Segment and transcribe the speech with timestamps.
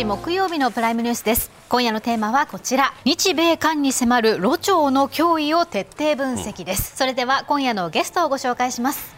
[0.00, 1.50] 11月30日木曜日のプライムニュースです。
[1.68, 2.92] 今夜のテーマはこちら。
[3.04, 6.96] 日米韓に迫るロ朝の脅威を徹底分析です。
[6.96, 9.14] それでは今夜のゲストをご紹介します。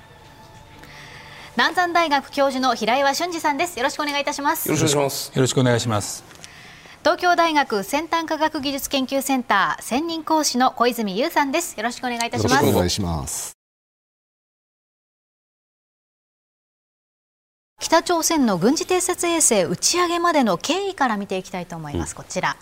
[1.57, 3.79] 南山大学教授の平岩俊二さんです。
[3.79, 4.69] よろしくお願いいたします。
[4.69, 5.33] よろしくお願いします。
[5.37, 6.25] よろしくお願いします。
[7.01, 11.77] 東京大学先端科学技術研究センター専任講師の小泉優さんです。
[11.77, 12.67] よろしくお願いいたします。
[12.67, 13.62] お願いします
[17.83, 22.57] 北朝鮮の軍事偵察衛星打ち上げまでの経緯から見ていきたいと思います、こちら。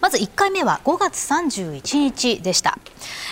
[0.00, 2.76] まず1回目は5月31日でした。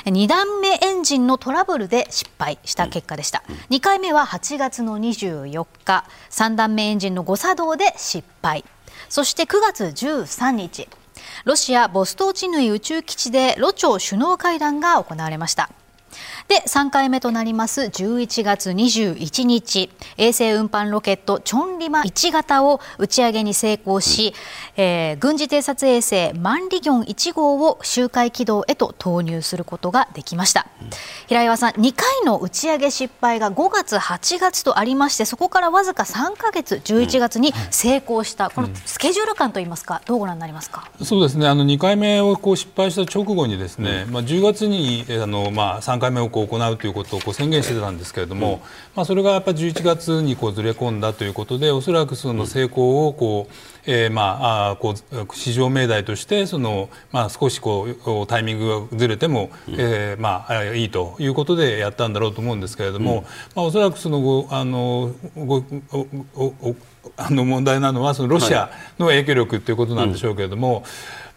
[0.04, 3.42] 2段目エンジンのトラブルで失敗した結果でした。
[3.70, 6.04] 2回目は8月の24日。
[6.30, 8.64] 3段目エンジンの誤作動で失敗。
[9.08, 10.88] そして9月13日。
[11.44, 15.70] ロシアボストーチヌイ宇宙基地でロ朝首脳会談が行われました
[16.48, 19.90] で3回目となります11月21日。
[20.16, 24.34] 衛星運搬ロケットチョンリマ1型を打ち上げに成功し、
[24.76, 30.90] うん、えー、軍事偵察衛星マンリギョン1号を周回軌道へと投入することができました、うん、
[31.26, 40.90] 平岩さん2回の打ち上げ失敗が5月8月とありましてそこからわずか3か月11月に成功した、うん、このスケジュール感といいますかどうご覧になりますか？
[41.02, 41.46] そうですね。
[41.48, 48.60] あの2回目をこう失敗した直後にですね、まあ、10月にあの、まあ、3回目をこう行うということをこう宣言してたんですけれども、
[48.96, 53.52] まあ、それがやっぱり11月にこうずれ込んだということでおそらくその成功をこう、
[53.86, 65.62] えー、まああこう市場命題としてその、まあ、少しこうタイミングがずれても、えー、まあいいということでやったんだろうと思うんですけれども、まあ、おそらくそのごあのご
[66.34, 66.76] おお
[67.16, 70.82] あの問題なのはそのロシアの影響力ということなんでしょうけれども。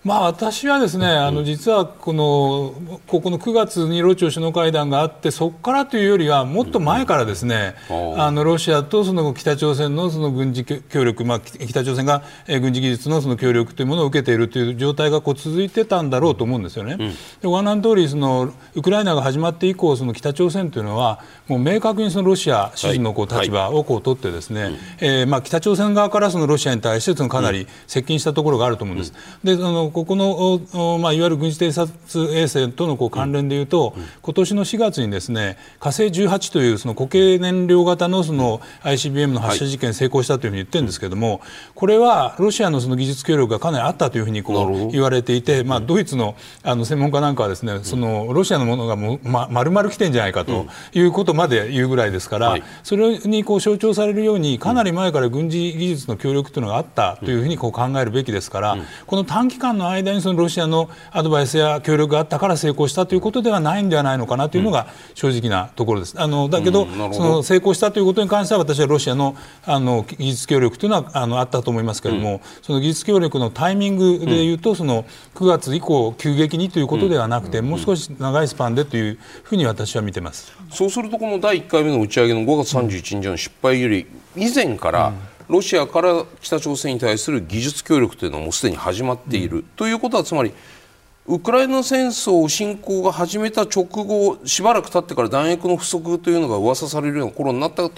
[0.08, 2.74] まあ、私はですね、あの実はこの
[3.08, 16.96] ここの9月にロ朝首脳会談があってそこからというよりはもっと前からですね、あのロシアとその北朝鮮のその軍事協力、まあ、北朝鮮が軍事技術のその協力というものを受けているという状態がこう続いてたんだろうと思うんですよね。
[17.42, 29.14] でご覧の通りそのウクライナが始まって以降その北朝鮮というのはもう明確にそのロシア支持のこう立場をこう取ってですね、はい、えー、まあ、北朝鮮側からそのロシアに対してそのかなり接近したところがあると思うんです。
[29.44, 41.42] でそのここの、まあ、いわゆる軍事偵察衛星とのこう関連でいうと、うん、今年の4月にですね火星18というその固形燃料型のその ICBM の発射実験成功したというふうに言ってるんですけれども、
[41.76, 66.20] これはロシアのその技術協力がかなりあったというふうにこう言われていて、まあ、ドイツのあの専門家なんかはですねそのロシアのものがもう、ま、丸々来てんじゃないかということまで言うぐらいですから、はい、それにこう象徴されるようにかなり前から軍事技術の協力というのがあったというふうにこう考えるべきですから、この短期間の間にそのロシアのアドバイスや協力があったから成功したということではないんではないのかなというのが正直なところです。
[66.20, 75.06] あのだけど,、その成功したということに関しては私はロシアのあの技術協力というのはあのあったと思いますけれども、その技術協力のタイミングでいうと、その
[75.36, 80.54] 9月以降急激にということではなくて、もう少し長いスパンでというふうに私は見てます。
[80.70, 84.08] そうするとこの第1回目の打ち上げの5月31日の失敗より
[84.38, 85.14] 以前から、
[85.50, 90.54] ロシアから北朝鮮に対する技術協力というのはもうすでに始まっている、うん、ということはつまり
[91.26, 97.90] ウクライナ戦争侵攻が始めた直後しばらく経ってから弾薬の不足というのが噂されるような頃になった。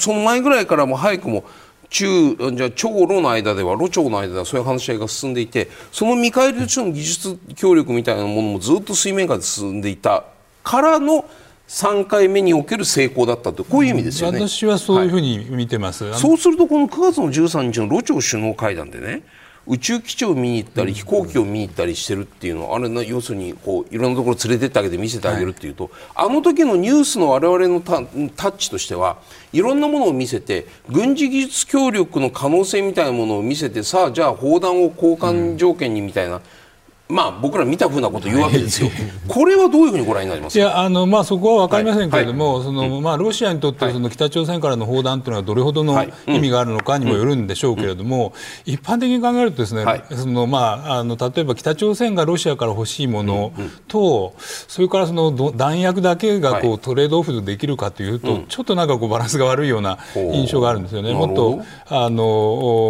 [0.00, 1.44] その前ぐらいからも早くも
[1.90, 10.24] 中じゃ朝ロの間ではロ朝の間ではそういう話し合いが進んでいてその見返りとしての技術協力みたいなものもずっと水面下で進んでいた
[10.64, 11.26] からの
[11.68, 14.48] 3回目における成功だったとこういう意味ですよね。
[14.48, 19.22] 私はそういうふうに見てます、はい、そうするとこの9月の13日のロ朝首脳会談でね
[19.66, 29.18] 宇宙基地を見に行ったり飛行機を見に行ったりしてるっていうのはあれな要するにこういろんなところ連れてってあげて見せてあげるっていうと、はい、あの時のニュースの我々のタッチとしては
[29.52, 36.36] いろんなものを見せて軍事技術協力の可能性みたいなものを見せてさあじゃあ砲弾を交換条件にみたいな。
[36.36, 36.42] うん
[37.08, 38.90] まあ、僕ら見たふうなこと言うわけですよ、
[39.26, 40.58] これはどういうふうにご覧になります？
[40.58, 42.54] いやあの、まあ、そこは分かりませんけれども、はい。
[42.56, 48.34] はい、そのまあ、ロシアにとってその北朝鮮からの砲弾というのはどれほどの意味があるのかにもよるんでしょうけれども、
[48.66, 53.52] 一般的に考えるとですね、はい、そのまあ、あの例えば北朝鮮がロシアから欲しいもの
[53.86, 61.14] と、それからその弾薬だけがこうトレードオフできるかというと、ちょっとなんかこうバランスが悪いような印象があるんですよね。
[61.14, 62.22] もっとあの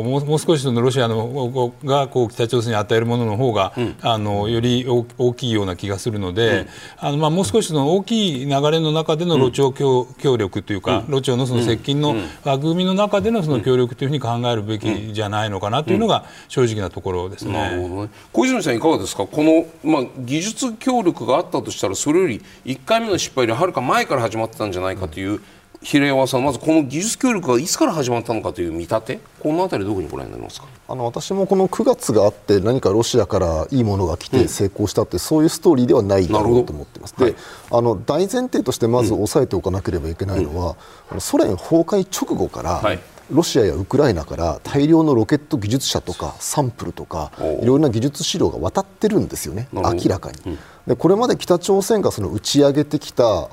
[0.03, 3.73] もう少しそのロシアのがこう北朝鮮に与えるものの方が、
[4.13, 6.67] あのより大きいような気がするので、うん、
[6.99, 12.15] あのまあもう少しの大きい流れの中での露鳥協,、協力というか、露鳥のその接近の
[12.45, 17.53] 枠組みの中でのその協力というふうに考えるべきじゃないのかなというのが正直なところですね。
[17.53, 18.11] なるほどね。
[18.33, 19.27] 小泉さんいかがですか？
[19.27, 25.41] この、まあ、技術協力があったとしたらそれより1回目の失敗よりはるか前から始まってたんじゃないかという
[25.81, 30.67] 平山さん、まずこの技術協力がいつから始まったのかという見立て、このあたり、どこにご覧になりますか？
[30.89, 37.17] あの私もこの9月があって、何かロシアからいいものが来て成功したって、うん、そういうストーリーではないだろうと思っています。
[37.17, 37.35] で、はい、
[37.71, 40.77] あの大前提としてまず押さえておかなければいけないのは、
[41.13, 42.99] うん、ソ連崩壊直後から、はい
[43.31, 47.31] ロシアやウクライナから大量のロケット技術者とかサンプルとか
[47.63, 50.39] いろんな技術資料が渡ってるんですよね、明らかに。
[50.47, 50.59] うん。
[50.87, 53.49] でこれまで北朝鮮がその打ち上げてきた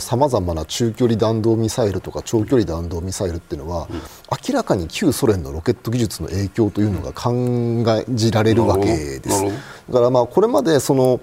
[0.00, 4.00] さまざまな中距離弾道ミサイルとか長距離弾道ミサイルっていうのは、うん、
[4.48, 8.86] 明らかに旧ソ連のロケット技術の影響というのが考じられるわけ
[9.20, 9.44] です。
[9.44, 9.50] だ
[9.92, 11.20] からまあこれまでその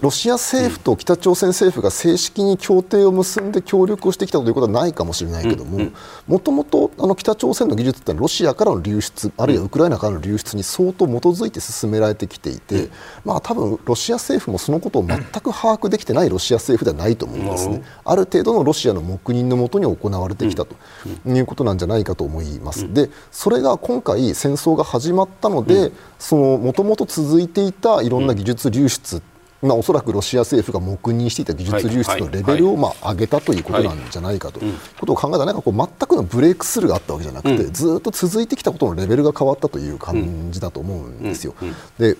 [0.00, 5.90] ロシア政府と北朝鮮政府が正式に協定を結んで協力をしてきたということはないかもしれないけども
[6.28, 12.90] もともと北朝鮮の技術ってロシアからの流出あるいはウクライナからの流出に相当基づいて進められてきていて、
[13.24, 17.82] まあ、多分ロシア政府もそのことを全く把握できてないロシア政府ではないと思うんですね。
[18.04, 20.76] ある程度のロシアの黙認のもとに行われてきたと
[21.26, 22.92] いうことなんじゃないかと思います。
[22.92, 25.90] でそれが今回戦争が始まったので
[26.30, 29.20] もともと続いていたいろんな技術流出
[29.60, 34.60] まあ、おそらくロシア政府が黙認していた技術流出のレベルをまあ上げたということなんじゃないかと。
[34.60, 34.70] い。
[34.70, 41.54] うことを考えたらなんかこう全くのブレイクスルーがあったわけじゃなくて、ずっと続いてきたことのレベルが変わったという感じだと思うんですよ。
[41.98, 42.16] で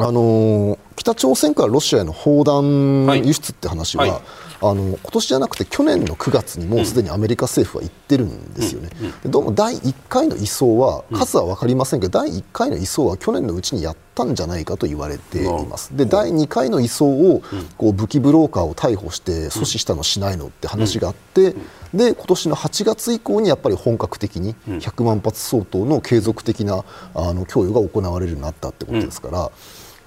[0.00, 4.22] あのー、北朝鮮からロシアへの砲弾輸出って話は、
[4.60, 8.90] あの今年じゃなくて去年の9月にもうすでにアメリカ政府は言ってるんですよね、
[9.22, 15.96] でどうも第1回の移送は数は分かりませんけど、第1回の移送は去年のうちにやったんじゃないかと言われています。
[15.96, 17.42] で第2回の移送を
[17.76, 21.54] こう武器ブローカーを逮捕して阻止したのしないのって話があって、
[21.94, 26.84] で今年の8月以降にやっぱり本格的に100万発相当の継続的な
[27.14, 29.50] あの供与が行われるようになったってことですから。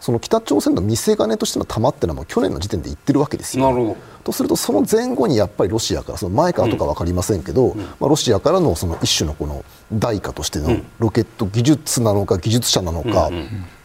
[0.01, 3.71] その北朝鮮の見せ金としての玉っていうのは去年の時点で言ってるわけですよ。
[3.71, 10.69] なるほどとするとその前後にやっぱりロシアからその前か後か分かりませんけど、うん、まあ、ロシアからのその一種のこの代価としての
[10.99, 13.29] ロケット技術なのか技術者なのか、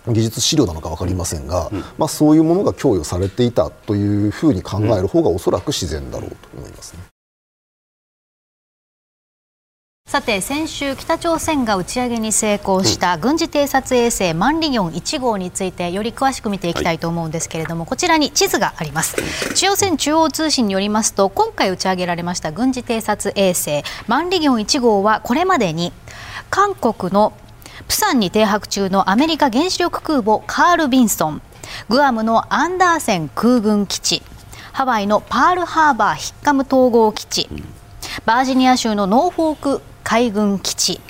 [0.06, 7.15] うん、技術資料なのか分かりませんが、うん、まあ、そういうものが供与されていたというふうに考える方がおそらく自然だろうと思いますね。
[10.08, 19.16] さて先週北朝鮮が打ち上げに成功した軍事偵察衛星マンリギョン1号についてより詳しく見ていきたいと思うんですけれども、はい、こちらに地図があります。
[19.54, 25.92] 中央線中央通信によりますと今回打ち上げられました軍事偵察衛星マンリギョン1号はこれまでに
[26.50, 27.32] 韓国の
[27.88, 31.42] プサンに停泊中のアメリカ原子力空母カール・ビンソン
[31.88, 34.22] グアムのアンダーセン空軍基地
[34.72, 37.48] ハワイのパールハーバーヒッカム統合基地
[38.24, 41.00] バージニア州のノーフォーク海軍基地、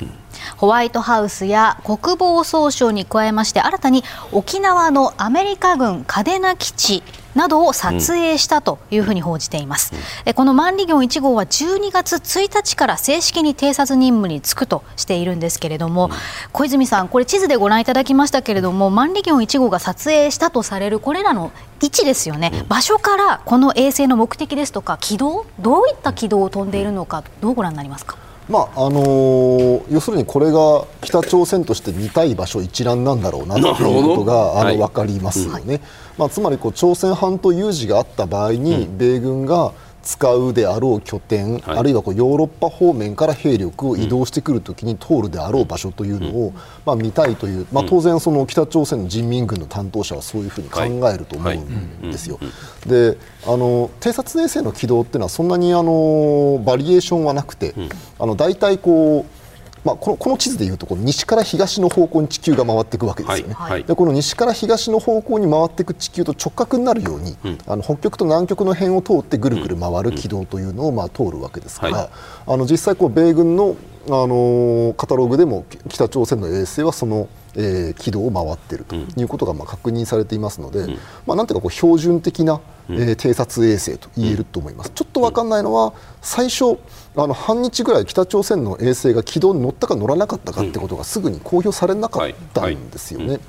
[0.57, 4.03] ホワイトハウスや国防総省に加えまして新たに
[4.33, 7.03] 沖縄のアメリカ軍嘉手納基地
[7.35, 9.93] などを撮影したというふうに報じています、
[10.27, 16.13] うん、このマンリギョン1号は12月1日から正式に偵察任務に就くとしているんですけれども、うん、
[16.53, 21.53] 小泉さんこれ地図でご覧いただきましたけれどもマンリギョン1号が撮影したとされるこれらの
[21.83, 28.26] 位置ですよね、うん、場所からこの衛星の目的ですとか軌道どういった軌道を飛んでいるのかどうご覧になりますか？
[28.49, 35.81] まああのー、要するにこれが北朝鮮として見たい場所一覧なんだろうなということがあの、はい、分かりますよね、はい、
[36.17, 39.73] まあ、つまりこう朝鮮半島有事があった場合に、米軍が
[40.07, 46.53] 使うであろう拠点、はい、あるいはこうヨーロッパ方面から兵力を移動してくるときに通るであろう場所というのを、
[46.87, 52.39] まあ、見たいという、まあ、当然、その北朝鮮の人民軍の担当者はそういうふうに考えると思うんですよ。
[52.87, 57.75] であの偵察衛星の軌道っていうのはそんなにあのバリエーションはなくて、
[58.19, 59.46] あの大体こう
[59.87, 72.11] まあ、このこの地図でいうとこの西から東の方向に地球が回っていくわけですよね、はいはい、でこの西から東の方向に回っていく地球と直角になるように、うん、あの北極と南極の辺を通ってぐるぐる回る軌道というのをまあ通るわけですから、
[72.47, 73.77] あの実際こう米軍の
[74.09, 84.91] あのカタログでも北朝鮮の衛星はそのえー、軌道を回っているということがまあ確認されていますので、うん、まあ、なんていうかこう標準的な、えー、偵察衛星と言えると思います。
[84.95, 86.79] ちょっと分かんないのは最初
[87.17, 93.41] あの半日ぐらい北朝鮮の衛星が軌道に乗ったか乗らなかったかってことがすぐに公表されなかったんですよね。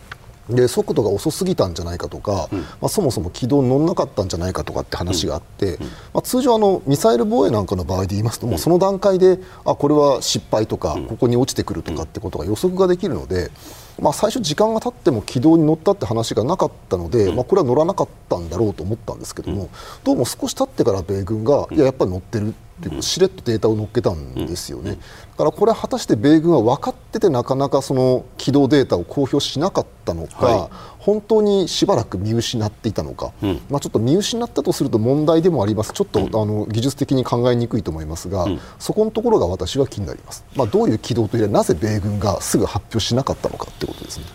[0.49, 13.51] で速度が遅すぎたんじゃないかとか、うん、まあ、そもそも軌道に乗らなかったんじゃないかとかって話があって、うん、まあ、通常あのミサイル防衛なんかの場合で言いますともうその段階であこれは失敗とか、ここに落ちてくるとかってことが予測ができるので。
[13.99, 19.69] まあ、最初、時間が経っても軌道に乗ったって話がなかったので、まあ、これは乗らなかったんだろうと思ったんですけども、
[20.03, 24.97] どうも少し経ってから米軍が、いや、やっぱり乗ってるというしれっとデータを載っけたんですよね、だ
[25.37, 35.93] からこれは果たして米軍は分かっててなかなかその軌道データを公表しなかったのか、はい、本当にしばらく見失っていたのか、うん、まあ、ちょっと見失ったとすると問題でもあります。
[35.93, 44.25] ちょっと、あの技術的に考えにくいと思いますが、うん、そこのところが私は気になります、まあ、どういう軌道というよりはなぜ米軍がすぐ発表しなかったのかということですね。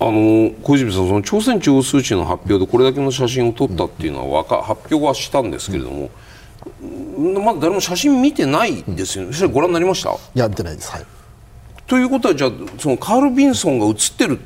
[0.00, 6.10] あの小泉さん、その朝鮮中央数値の発表でこれだけの写真を撮ったっていうのは、発表はしたんですけれども、
[7.44, 10.10] まだ誰も写真見てないですよね、それご覧になりました？
[10.10, 11.06] いや、見てないです、はい、
[11.86, 14.42] ということは、じゃあ、そのカール・ビンソンが写ってるっ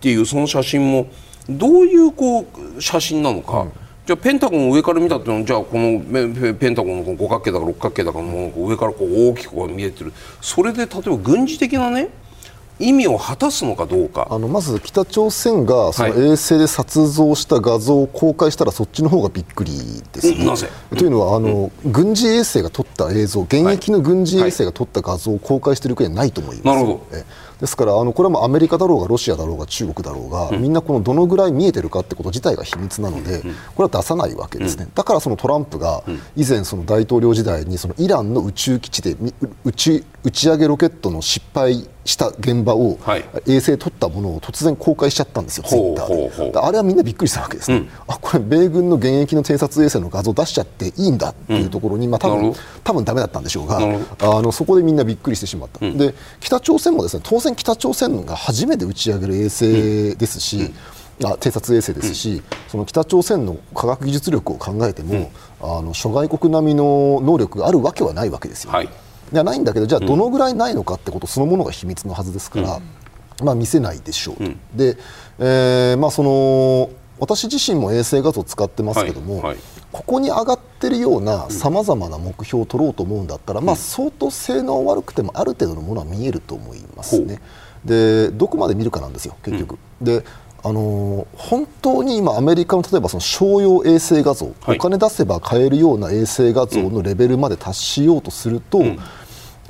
[0.00, 1.06] ていうその写真も、
[1.48, 3.62] どういうこう写真なのか。
[3.62, 3.72] うん。
[4.04, 10.12] じゃあペンタゴンを上から見たっていうのはじゃあこのペンタゴンの五角形だか六角形だかの上からこう大きく見えてる。
[10.40, 12.08] それで例えば軍事的なね
[12.82, 14.28] 意味を果たすのかどうか。
[14.30, 20.44] あのまず北朝鮮がその衛星で撮像した画像を公開したらそっちの方がびっくりですね。
[20.44, 20.68] なぜ？
[20.90, 26.66] というのはあの、うん、軍事衛星が撮った映像現役の軍事衛星が撮った画像を公開している国はないと思います。
[26.66, 27.24] なるほど。
[27.60, 36.02] ですからあのこれはもアメリカだろうがロシアだろうが中国だろうが、うん、みんなこのどのぐらい見えてるかってこと自体が秘密なので、うん、これは出さないわけですね、うん、だからそのトランプが
[36.34, 39.16] 以前その大統領時代にそのイランの宇宙基地で
[39.64, 46.58] 打ち打ち上げロケットの失敗した現場を、はい、衛星撮ったものを突然公開しちゃったんですよ、ツイッターで。
[46.58, 60.72] あれはみんなびっくりしたわけですね、うん、あこれ、米軍の現役の偵察衛星の画像出しちゃっていいんだっていうところに、うん、まあ多分多分だめだったんでしょうが、あのそこでみんなびっくりしてしまった、うん、で北朝鮮もですね当然、北朝鮮が初めて打ち上げる衛星ですし、
[61.22, 65.30] あ偵察衛星ですし、うん、その北朝鮮の科学技術力を考えても、
[65.62, 68.72] うん、あの諸外国並みの能力があるわけはないわけですよ。
[68.72, 68.88] はい
[69.32, 72.76] ではないんだけどじゃあどのぐらいないのかってことそのものが秘密のはずですから、
[73.40, 74.96] うん、まあ、見せないでしょうと、うん、で、
[75.38, 79.58] えーまあ、その私自身も衛星画像を使ってますけども、はいはい、
[79.92, 87.40] ここに上がってるようなさまざまな目標を取ろうと思うんだったら、うん、まあ、相当性能悪くてもある程度のものは見えると思いますね。
[87.84, 89.78] でどこまで見るかなんですよ、結局。
[90.00, 90.24] で
[90.64, 98.98] あの本当に今、アメリカの例えばその商用衛星画像、はい、お金出せば買えるような衛星画像のレベルまで達しようとすると、うん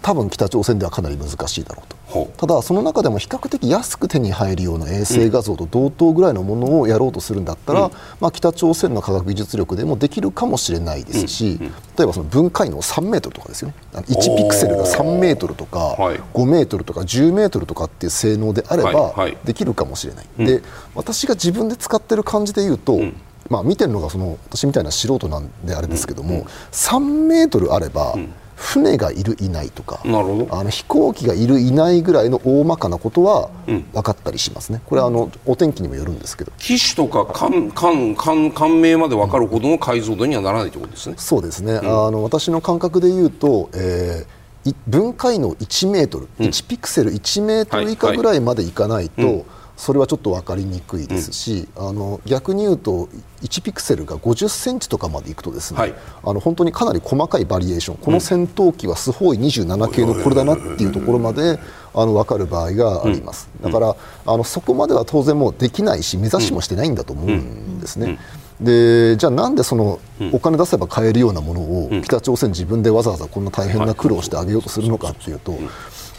[0.03, 2.03] 多分北朝鮮ではかなり難しいだろうと。
[2.37, 11.69] ただその中でも比較的安く手に入るような衛星画像と同等ぐらいのものをやろうとするんだったら、うん、まあ、北朝鮮の科学技術力でもできるかもしれないですし、うん、例
[12.03, 13.75] えばその分解能3メートルとかですよね。
[13.95, 15.97] 1ピクセルが3メートルとか
[16.35, 20.63] 5メートルとか10メートルとかっていう性能であればできるかもしれない、はいはい、で
[20.95, 23.01] 私が自分で使ってる感じで言うと、
[23.49, 28.15] まあ、見てるのがその私みたいな素人なんであれですけども、3メートルあれば、
[28.63, 36.53] 船がいるいないとかあの飛行機がいるいないぐらいの大まかなことは分かったりしますね、これはあのお天気にもよるんですけど。
[36.59, 41.17] 機種とか艦艦艦艦名まで分かるほどの解像度にはならないということですね。
[41.19, 49.33] そうですね、うん、あの私の感覚で言うと、えー、分解能1メートル、うん、1ピクセル1メートル以下ぐらいまでいかないと、はい。
[49.33, 49.45] はい
[49.83, 53.09] それはちょっと分かりにくいですし、うん、あの逆に言うと
[53.43, 61.59] 1ピクセルが50センチとかまでいくとですね、はい、あの本当にかなり細かいバリエーションこの戦闘機はスホーイ27系のこれだなっていうところまで
[61.95, 68.21] あの分かる場合があります、だからあのそこまでは当然もうできないし目指しもしてないんだと思うんですね。
[68.61, 69.99] でじゃあなんでその
[70.31, 75.59] お金出せば買えるようなものを北朝鮮自分でわざわざこんが大変な苦労してあげようとするのかっていうと、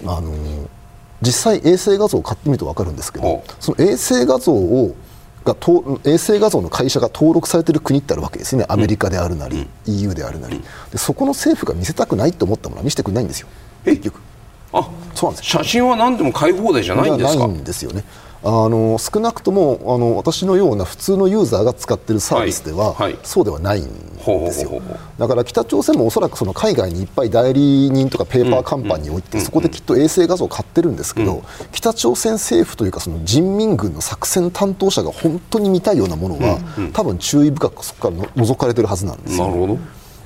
[0.05, 0.33] あの
[1.25, 4.95] 実際衛星画像を買ってみると分かるんですけどその衛星画像を
[5.45, 5.55] が
[6.05, 8.65] 衛星画像の会社が登録されている国ってあるわけですね。
[8.69, 10.61] アメリカであるなり、うん、EU であるなり、
[10.91, 13.47] でそこの政府が見せたくないと思ったものは見せてくれないんですよ。
[13.83, 14.21] 結局。
[14.71, 17.47] あそうなんです写真は何でも買い放題じゃないんですか？
[17.47, 18.05] ないんですよね。
[18.45, 23.13] あの少なくともあの私のような普通のユーザーが使っているサービスでは、はい。
[23.13, 23.85] はい、そうではないん
[24.25, 24.81] ですよ。
[25.17, 39.47] だから北朝鮮もおそらくその海外にいっぱい代理人とかペーパーカンパニーに置いて、うん、そこできっと衛星画像を買ってるんですけど、うん、北朝鮮政府というかその人民軍の作戦担当者が本当に見たいようなものは、うん、多分注意深くそこから覗かれてるはずなんですよ。
[39.47, 39.77] なるほど。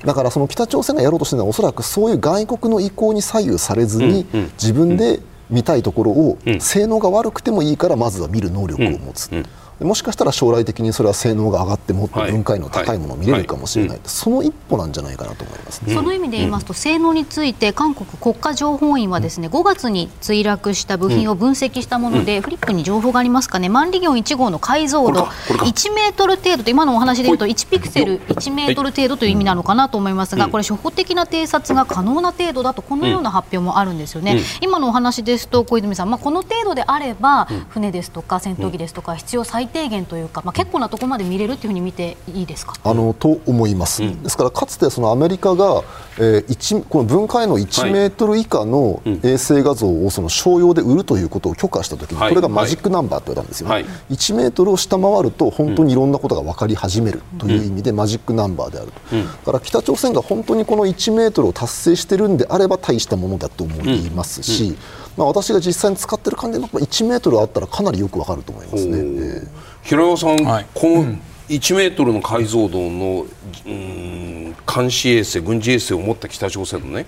[0.04, 9.30] だからその北朝鮮がやろうとしているのはおそらくそういう外国の意向に左右されずに自分で見たいところを性能が悪くてもいいからまずは見る能力を持つ。
[9.80, 13.98] もしかしたら将来的にそれは性能が上がってもっと分解の高いものを見れるかもしれない、はい。
[13.98, 23.68] はい、その一歩なんじゃないかなと思います、ね、その意味で言いますと、うん、性能について韓国国家情報院はですね5月に墜落した部品を分析したもので、うん、フリップに情報がありますかね。
[23.68, 42.74] マンリギョン1号の解像度1メートル程度と今のお話で言うと1ピクセル1メートル程度という意味なのかなと思いますが、これ初歩的な偵察が可能な程度だとこのような発表もあるんですよね、今のお話ですと小泉さん、まあ、この程度であれば船ですとか戦闘機ですとか必要最低限というか、まあ、結構なところまで見れるというふうに見ていいですか？
[42.82, 45.82] あのと思います、うん、ですからかつてそのアメリカが、
[46.18, 64.76] えー、この分解の1メートル以下の衛星画像をその商用で売るということを許可したときに、これがマジックナンバーと言われたんですよね、はい、1メートルを下回ると本当にいろんなことが分かり始めるという意味でマジックナンバーであると、うん、だから北朝鮮が本当にこの1メートルを達成しているんであれば大したものだと思いますし、
[65.18, 68.98] まあ、私が実際に使っている感じで1メートルあったらかなりよくわかると思いますね。
[68.98, 69.48] えー、
[69.82, 71.16] 平山さん、はい、この
[71.48, 73.26] 1メートルの解像度の、
[73.66, 77.06] うん、監視衛星軍事衛星を持った北朝鮮のね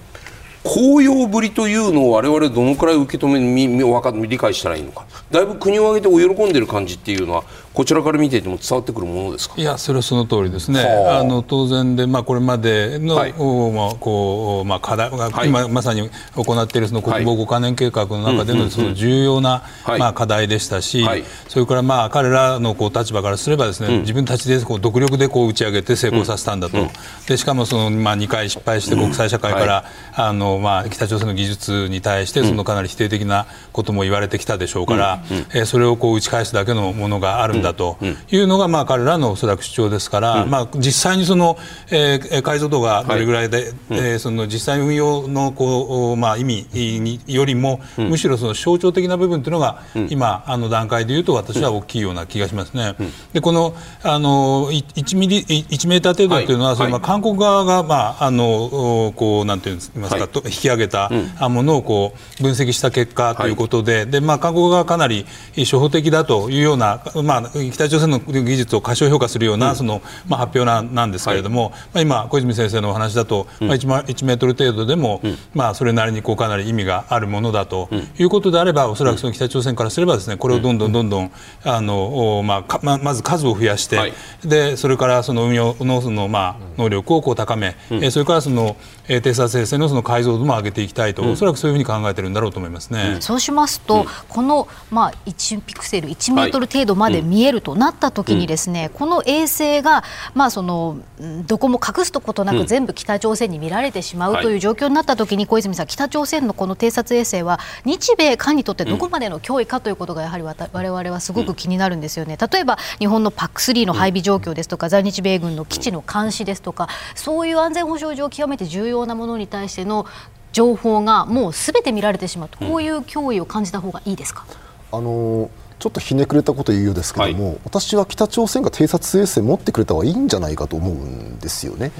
[0.65, 5.07] 紅葉ぶりというのを我々どのくらい受け止めみみ理解したらいいのか。
[5.31, 9.55] だいぶ国を挙げてお喜んでいる感じっていうのはこちらから見ていても伝わってくるものですか？
[9.57, 11.23] いやそれはその通りですね、あ。
[11.23, 26.89] の当然で、まあ、これまでの、はい、まあこうまあ、課題が、はい、今まさに行っているその国防5か年計画の中でのその重要な、まあ、課題でしたし、はい、それからまあ彼らのこう立場からすればですね、うん、自分たちでこう独力でこう打ち上げて成功させたんだと、うん、
[27.29, 29.85] でしかもその、まあ、2回失敗して国際社会から、
[30.19, 37.99] うん、あのまあ、北朝鮮の技術に対してそのかなり否定的なことも言われてきたでしょうから、うん、えー、それをこう打ち返すだけのものがあるんだと
[38.31, 41.59] いうのが、まあ、彼らのおそらく主張ですから、まあ、実際にその、
[41.91, 52.95] えー、解像度がどれぐらいで、はい、えー、その実際運用のこう、まあ、意味によりも、むしろその象徴的な部分というのが、今あの段階でいうと私は大きいような気がしますね。
[53.33, 56.55] でこのあの1ミリ1メーター程度とい。
[56.55, 61.11] うのは、はい、そのまあ、韓国側が、まあ、あのこうなんていうんですか、はい、引き上げた
[61.49, 65.27] ものをこう分析した結果ということで,、でまあ、韓国側がかなり
[65.57, 75.21] 初歩的だというような、まあ、北朝鮮の技術を過小評価するような、そのまあ、発表ななんですけれども、まあ、今、小泉先生のお話だと、まあ、1, 1メートル程度でも、
[75.55, 77.89] まあ、それなりにこうかなり意味があるものだと
[78.19, 81.33] いうことであれば、おそらくその北朝鮮からすればですねこれをどんどんどんどん
[81.65, 84.13] あの、まあ、ままず数を増やして、
[84.45, 88.77] でそれからその運用のその、まあ、能力をこう高め、うそれからその
[89.19, 93.17] 偵察衛星のその解像度も上げていきたいと、おそらくそういうふうに考えてるんだろうと思いますね。
[93.21, 100.05] そうしますと、この、まあ、1ピクセル1メートル程度まで見えるとなった時にですね、この衛星が、
[100.35, 100.99] まあ、その
[101.47, 112.37] どこも隠すことなく全部北朝鮮に見られてしまうという状況になった時に、小泉さん北朝鮮のこの偵察衛星は日米韓にとってどこまでの脅威かということがやはり我々はすごく気になるんですよね。
[112.37, 120.07] 例えば日本の PAC3 の配備状況ですとか、在日米軍の基地の監視ですとかそういう安全保障上極めて重要なものに対しての
[120.53, 124.45] 情報がもうすべて見られてしまうと、こういう脅威を感じた方がいいですか？
[124.93, 125.49] あのー
[125.81, 131.91] ちょっとひねくれたこと言うようですけども、はい、私は北朝鮮が偵察衛星持ってくれた方がいいんじゃないかと思うんですよね。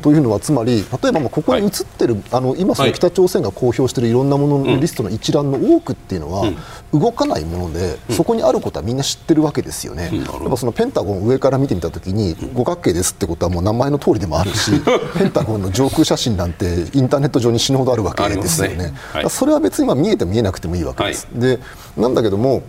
[0.00, 6.50] というのはつまり例えばここに映ってる、はい、あの今その北朝鮮が公表しているいろんなもののリストの一覧の多くっていうのは、
[6.92, 10.10] 動かないもので、そこにあることはみんな知ってるわけですよね。
[10.14, 14.72] やっぱそのペンタゴン上から見てみたときに五角形ですってことはもう名前の通りでもあるし
[15.18, 18.76] ペンタゴンの上空写真なんてインターネット上に死ぬほどあるわけですよね。
[18.76, 21.28] ねはい、それは別に見えても見えなくてもいいわけです。
[21.34, 21.58] で
[21.96, 22.62] なんだけども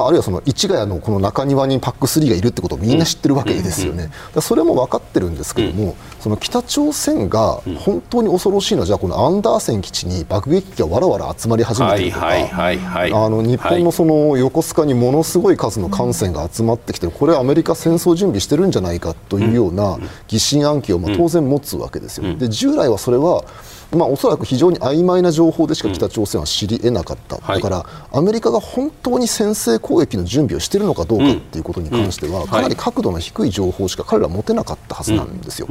[0.00, 22.34] まあ、あるいはその市ヶ谷のこの中庭にパック3がいるってことをみんな知ってるわけですよね、うん、それも分かってるんですけども、その北朝鮮が本当に恐ろしいのは、じゃあこのアンダーセン基地に爆撃機がわらわら集まり始めてるとか、あの日本のその横須賀にものすごい数の艦船が集まってきて、これはアメリカ戦争準備してるんじゃないかというような疑心暗鬼をまあ当然持つわけですよ。
[22.36, 23.44] で従来はそれは
[23.92, 35.68] まあ、おそらく非常に曖昧な情報でしか北朝鮮は知り得なかった、うんだからアメリカが本当に先制攻撃の準備をしているのかどうかということに関しては、かなり角度の低い情報しか彼らは持てなかったはずなんですよ。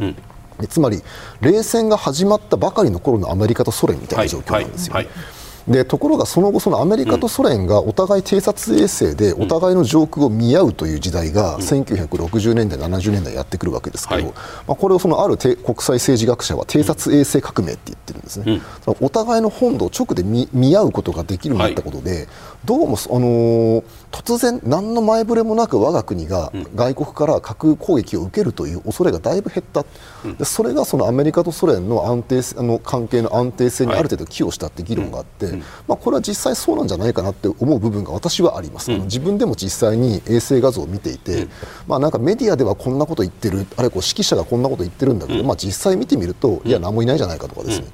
[0.67, 1.01] つまり
[1.41, 5.05] 冷戦が始まったばかりの頃のアメリカとソ連みたいな状況なんですよ、はい。
[5.05, 5.38] はい
[5.69, 14.34] でところがその後そのアメリカとソ連がお互い偵察衛星でお互いの上空を見合うという時代が1960年代70年代やってくるわけですけど、
[14.67, 18.62] まあ、これをそのある国際政治学者は偵察衛星革命って言ってるんですね、
[18.99, 22.27] お互いの本土を直で見見合うことができるようになったことで、
[22.65, 29.86] どうも、あの突然何の前触れもなく我が国が外国から核攻撃を受けるという恐れがだいぶ減った、
[30.38, 35.54] でそれがそのアメリカとソ連の安定あの関係の安定性にある程度寄与したって議論があって、
[35.88, 41.50] まあ、これは実際そうなんじゃないかなって思う部分が私はあります、うん、自分でも実際に衛星画像を見ていて、うん、
[41.88, 47.88] まあ、なんかメディアではこんなこと言ってるあれこう指揮者がこんなこと言ってるんだけど、まあ、実際見てみるといや何もいないじゃないかとかですね、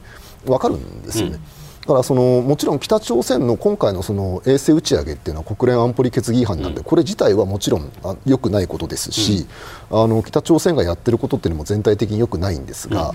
[0.46, 1.40] 分かるんですよね。
[1.86, 7.92] だからそのもちろん北朝鮮の今回のその衛星打ち上げっていうのは国連安保理決議違反なんで、これ自体はもちろん
[8.26, 9.46] 良くないことですし、
[9.92, 13.14] あの北朝鮮がやってることっていうのも全体的に良くないんですが、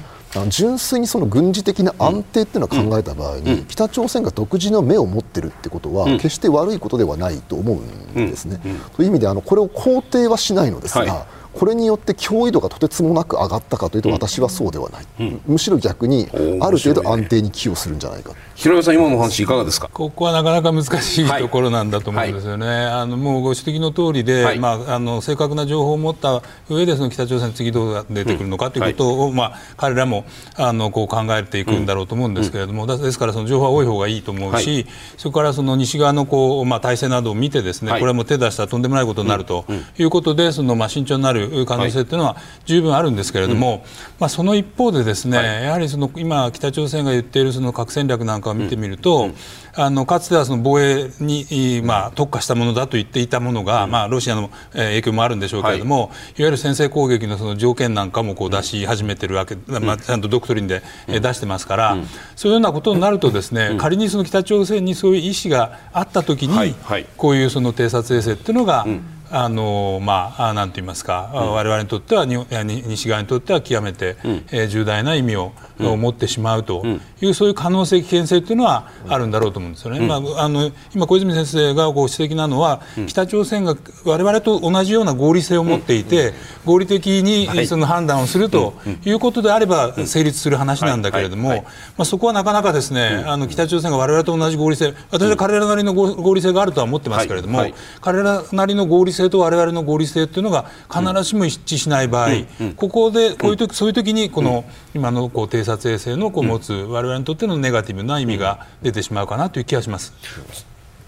[0.49, 8.61] 純粋にその軍事的な安定っていうのを考えた場合に、北朝鮮が独自の目を持ってるってことは、決して悪いことではないと思うんですね。
[8.97, 11.39] という意味であのこれを肯定はしないのですが、はい。
[11.53, 16.29] これによって脅威度がとてつもなく上がったかというと私はそうではない、うん、むしろ逆に
[16.61, 19.89] ある程度安定に寄与するんじゃないか平山さん今の話いかがですか？
[19.93, 22.77] ここはなかなか難しいところなんだと思うんですよね、はい。
[22.77, 34.87] はい、あのもうご指摘の通りで、はい、まあ、あの正確な情報を持った上でその北朝鮮次どう出てくるのかということを、まあ、彼らもあのこう考えていくんだろうと思うんですけれども、うん、ですからその情報は多い方がいいと思うし、
[35.17, 39.65] それからその西側のこう、まあ、体制などを見てですね、これはもう手出したらとんでもないことになると
[39.99, 43.81] いうことで、そのまあ慎重になる可能性というのは十分あるんですけれども、うん、
[44.20, 49.35] まあ、その一方でですね、はい、やはりその今、北朝鮮が言っているその核戦略なんかを見てみると、うん、
[49.74, 61.96] あのかつてはその防衛に、まあ、特化したものだと言っていたものが、まあ、ロシアの影響もあるんでしょうけれども、はい、いわゆる先制攻撃のその条件なんかもこう出し始めてるわけ、まあ、ちゃんとドクトリンで出してますから、
[62.37, 66.74] そういうようなことになるとですね、仮にその北朝鮮にそういう意思があったときに、
[67.16, 68.87] こういうその偵察衛星っていうのが、
[69.33, 76.85] あのまあ、なんて言いますか、うん、我々にとっては西側にとっては極めて、うん、えー、重大な意味を、うん、持ってしまうと。
[77.21, 80.01] いう、そういう可能性危険性というのはあるんだろうと思うんですよね。
[80.01, 86.33] まあ、あの今小泉先生がご指摘なのは、北朝鮮が我々と同じような合理性を持っていて、
[86.64, 97.64] 合理的にその判断をするということであれば成立する話なんだけれども、まあ、そこはなかなかですね、あの北朝鮮が我々と同じ合理性私は彼らなりの合理性があるとは思ってますけれども、
[98.01, 102.31] 彼らなりの合理性性と我々の合理性というのが必ずしも一致しない場合、
[102.77, 110.15] ここでこういう時、そういう時にこの今のこう偵察衛星のこう持つ我々にとってのネガティブな意味が出てしまうかなという気がします。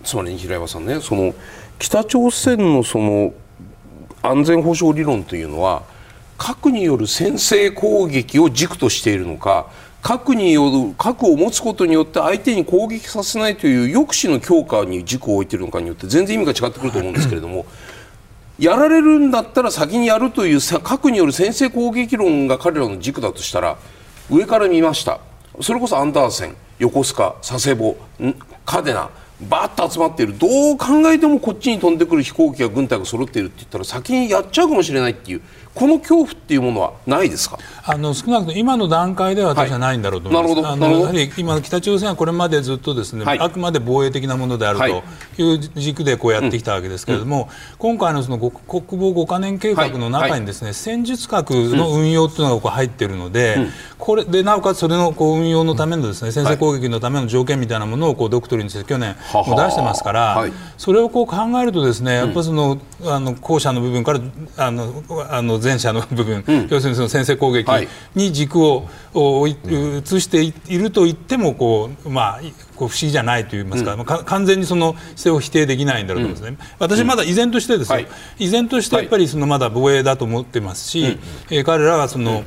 [0.05, 1.33] つまり平山さんねその
[1.79, 3.33] 北朝鮮のその
[4.23, 5.83] 安全保障理論というのは
[6.39, 9.69] 核による先制攻撃を軸としているのか
[10.01, 17.65] 核による核を持つことによって相手に攻撃させないという抑止の強化に軸を置いているのかによって全然意味が違ってくると思うんですけれども。
[18.59, 23.79] やられるんだったら先にやるという核による先制攻撃論が彼らの軸だとしたら
[24.31, 25.21] 上から見ました。
[25.61, 27.97] それこそアンダーセン横須賀佐世保
[28.65, 29.11] 嘉手納
[29.49, 30.39] バーッと集まっている。
[30.39, 35.43] どう考えてもこっちに飛んでくる飛行機や軍隊が揃っているって言ったら先にやっちゃうかもしれないっていう。
[35.75, 37.59] この恐怖っていうものはないですか？
[37.85, 45.57] あの少なくとも今の段階では私はないんだろうと思います、はい、あのやはり今、北朝鮮はこれまでずっとですね、はい、あくまで防衛的なものであるとい。
[45.57, 64.21] う軸でこうやってきたわけですけれども、うん、今回のその国防5か年計画の中にですね、戦術核の運用というのがこう入っているので、うん、これでなおかつそれのこう運用のためのですね先制攻撃のための条件みたいなものをこうドクトリンにして去年も出してますから、それをこう考えるとですねやっぱその、あの後者の部分から
[64.59, 67.71] あのあの前者の部分、うん、要するにその先制攻撃
[68.15, 69.61] に軸を移
[70.21, 72.41] していると言ってもこう、まあ、
[72.83, 81.19] こう不思議じゃないといいますか、うん、か完全にその姿勢を否定できないんだろうと思いますね、私まだ依然としてですよ、はい、依然としてやっぱりそのまだ防衛だと思ってますし、はい、
[81.51, 82.43] えー、彼らはその、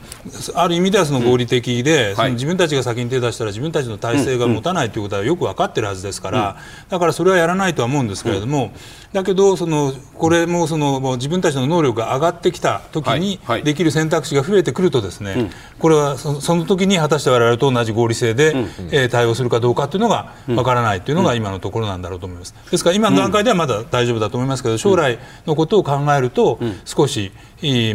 [0.55, 6.57] ある意味ではその合理的で、その自分たちが先に手出したら自分たちの体制が持たないということはよく分かってるはずですから、
[6.89, 8.73] だからそれはやらないとは思うんですけれども、
[9.13, 18.53] だけどそのこれもその自分たちの能力が上がってきた時にできる選択肢が増えてくるとですね、これはその時に果たして我々と同じ合理性で、
[18.91, 20.24] えー、対応するかどうかというのが
[20.55, 22.53] わからないというのが今のところなんだろうと思います。
[22.71, 27.31] ですから今の段階ではまだ大丈夫だと思いますけど将来のことを考えると少し、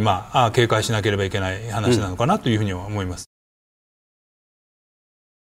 [0.01, 3.30] まあ、警戒しなければいけない話なのかなというふうには思います。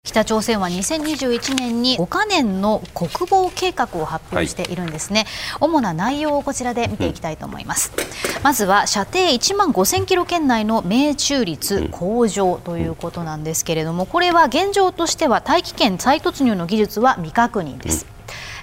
[0.04, 5.26] 北朝鮮は2021年に5カ年の国防計画を発表しているんですね、
[5.60, 7.92] はい、主な内容をこちらで見ていきたいと思います、
[8.36, 18.06] うん、まずは射程1万5000キロ圏内の命中率向上ということなんですけれどもこれは現状としては大気圏再突入の技術は未確認です、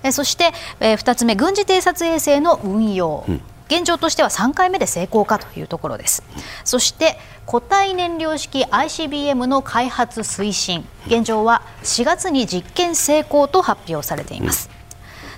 [0.03, 6.23] うん、そして、2つ目軍事偵察衛星の運用、うん現状としては3回目で成功かというところです。
[6.63, 10.85] そして固体燃料式 ICBM の開発推進。
[11.07, 14.69] 現状は4月に実験成功と発表されています。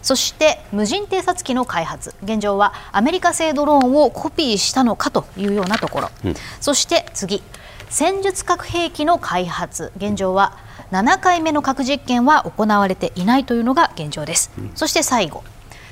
[0.01, 2.15] そして無人偵察機の開発。
[2.23, 7.43] 現状はアメリカ製ドローンをコピーしたのかというようなところ、うん、そして次。
[7.89, 9.91] 戦術核兵器の開発。
[9.97, 10.57] 現状は
[10.91, 15.43] 7回目の核実験は行われていないというのが現状です、うん、そして最後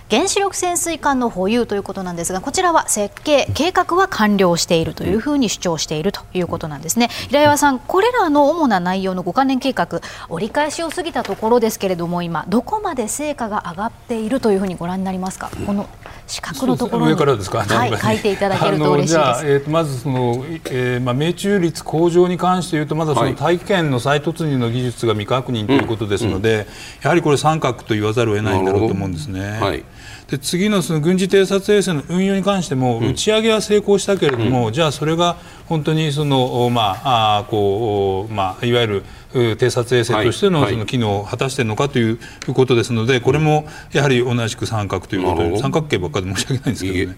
[0.10, 7.10] 原子力潜水艦の保有ということなんですがこちらは設計計画は完了しているというふうに主張しているということなんですね。
[7.28, 15.52] 平岩さんこれらの主な内容の5か年計画折り返しを過ぎたところですけれども今どこまで成果が上がっているというふうにご覧になりますか？
[15.66, 15.88] この
[16.30, 19.48] 四角のところ上からですか、はい、書いていただけると嬉しいです。
[19.48, 26.60] えー、とまずその、えーまあ、命中率向上に関して言うとまだその大気圏の再突入の技術が未確認ということですので、うん。
[26.60, 26.66] うん、
[27.02, 29.60] やはりこれ三角と言わざるを得ないんだろうと思うんですね。
[29.60, 29.84] はい、
[30.30, 42.20] で次のその軍事偵察衛星の運用に関しても、打ち上げは成功したけれども、うん、じゃあそれが本当にその、まああこうまあ、いわゆる偵察衛星としてのその機能を果たしているのかという
[42.54, 47.18] ことですのでこれもやはり同じく三角ということで三角形ばっかりで申し訳ないんですけどね。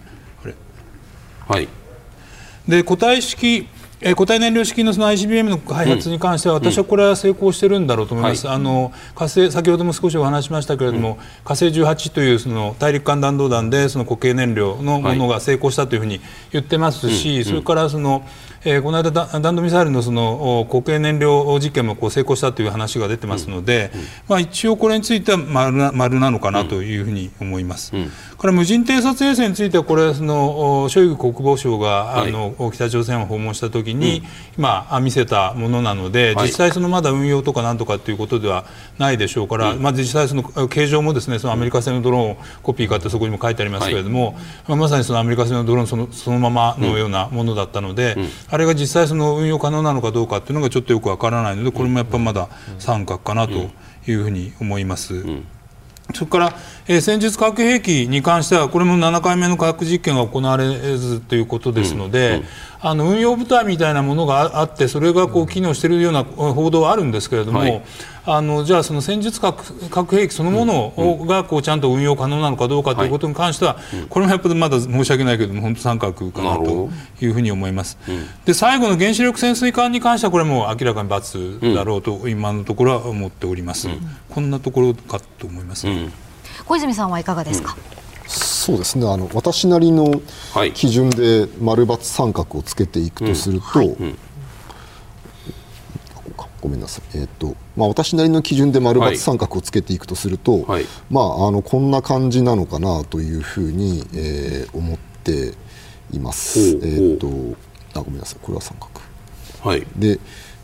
[1.48, 1.68] はい、
[2.66, 3.68] で固体式
[4.04, 18.26] え固体燃料式のその ICBM の開発に関しては、私はこれは成功してるんだろうと思います、うん、あの火星先ほども少しお話しましたけれども、うん、火星18というその大陸間弾道弾でその固形燃料のものが成功したというふうに言ってますし、はい、それからその、
[18.64, 23.90] えー、この間弾道ミサイルのその固形燃料実験もこう成功したという話が出てますので、
[24.28, 27.92] まあ、一応これについては丸な丸なのかなというふうに思います。
[28.36, 34.22] これ無人偵察衛星についてはこれそのショイグ国防相があの、北朝鮮を訪問した時に、
[34.56, 38.64] まあ、見せたものなので、実際そのまだ運用とかなんとかということでは
[38.98, 48.16] ないでしょうから、まあ、実際その形状もですねそのアメリカ製のドローンをコピーかってそこにも書いてありますけれども、まあ、まさにそのアメリカ製のドローンそのそのままのようなものだったので、
[48.52, 53.70] あれが実際その運用可能なのかどうかっていうのがちょっとよくわからないのでこれもやっぱりまだ三角かなと
[54.06, 55.24] いうふうに思います。
[56.14, 56.54] それから、
[56.86, 62.36] えー、戦術核兵器に関してはこれも7回目の核実験が行われずということですので、うん。
[62.40, 62.44] うん、
[62.82, 67.82] あの運用部隊みたいなものがあってそれがこう機能しているような報道はあるんですけれども、はい、
[68.24, 73.76] あのじゃあその戦術核核兵器そのものを、がこうちゃんと運用可能なのかどうかということに関しては、
[74.08, 76.88] これもやっぱりまだ申し訳ないけれども本当三角かなと。
[77.20, 77.98] いうふうに思います。
[78.44, 83.88] で最後の原子力潜水艦に関してはこれも明らかに×だろうと今のところは思っております。
[84.30, 85.86] こんなところかと思います。
[86.64, 87.76] 小泉さんはいかがですか？
[88.26, 89.06] そうですね。
[89.08, 90.22] あの私なりの
[90.74, 93.88] 基準で丸×三角をつけていくとすると、はい。
[93.88, 94.14] はい
[96.62, 105.52] ごめんなさい、えーとまあ、私なりの基準で丸×三角をつけていくとすると、はい、まあ、あのこんな感じなのかなというふうに、えー、思って
[106.12, 106.60] います。
[106.60, 107.26] えーと
[107.94, 108.38] あごめんなさい。
[108.40, 108.88] これは三角、
[109.60, 110.18] はい、で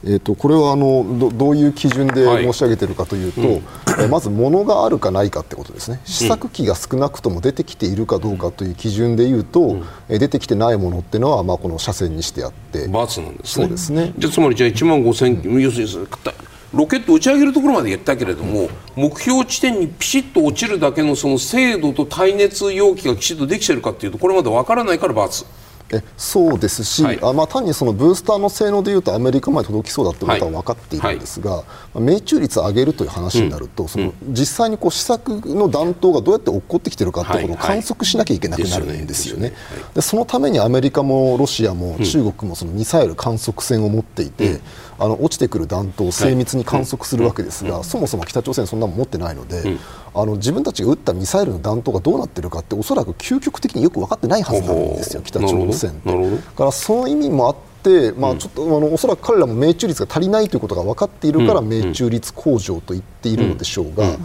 [0.04, 6.00] えーと、これはあのどどういう基準で申し上げているかというと、はいうん、まず物があるかないかってことですね。
[6.04, 12.86] 試作機が少なくとも出てきているかどうかという基準でいうと、うん、出てきてないものっていうのは、まあ、この車線にしてあって。
[12.88, 13.64] 罰なんですね。
[13.64, 14.12] そうですね。
[14.16, 16.08] じゃつまりじゃあ1万5000、うん、要するに
[16.74, 25.46] ロケット打ち上げるところまで言ったけれども、目標地点にピシッと落ちるだけのその精度と耐熱容器がきちっとできているかというとこれまで分からないから罰。
[25.92, 31.56] えそうですし、はい、あまあ、単にそのブースターの性能でいうとアメリカまで届きそうだということは分かっているんですが、は
[31.94, 31.98] い。
[31.98, 39.52] はい、命中率を上げるという話になると、うん、その実際にこう試作の弾頭がどうやって落っこってきているかということを観測しなきゃいけなくなるんですよね。
[39.94, 44.60] でそのためにアメリカもロシアも中国もそのミサイル観測船を持っていて、うん
[44.98, 49.78] あの落ちてくる弾頭を精密に観測するわけですが、そもそも北朝鮮そんなもん持ってないので、
[50.14, 56.10] あの自分たちが撃ったミサイルの弾頭がどうなっているかっておそらく究極的によく分かってないはずなんですよ、北朝鮮って。
[56.36, 64.16] だからその意味もあって、まあ、ちょっとあのおそらく彼らも命中率が足りないということが分かっているから命中率向上と言っているのでしょうが、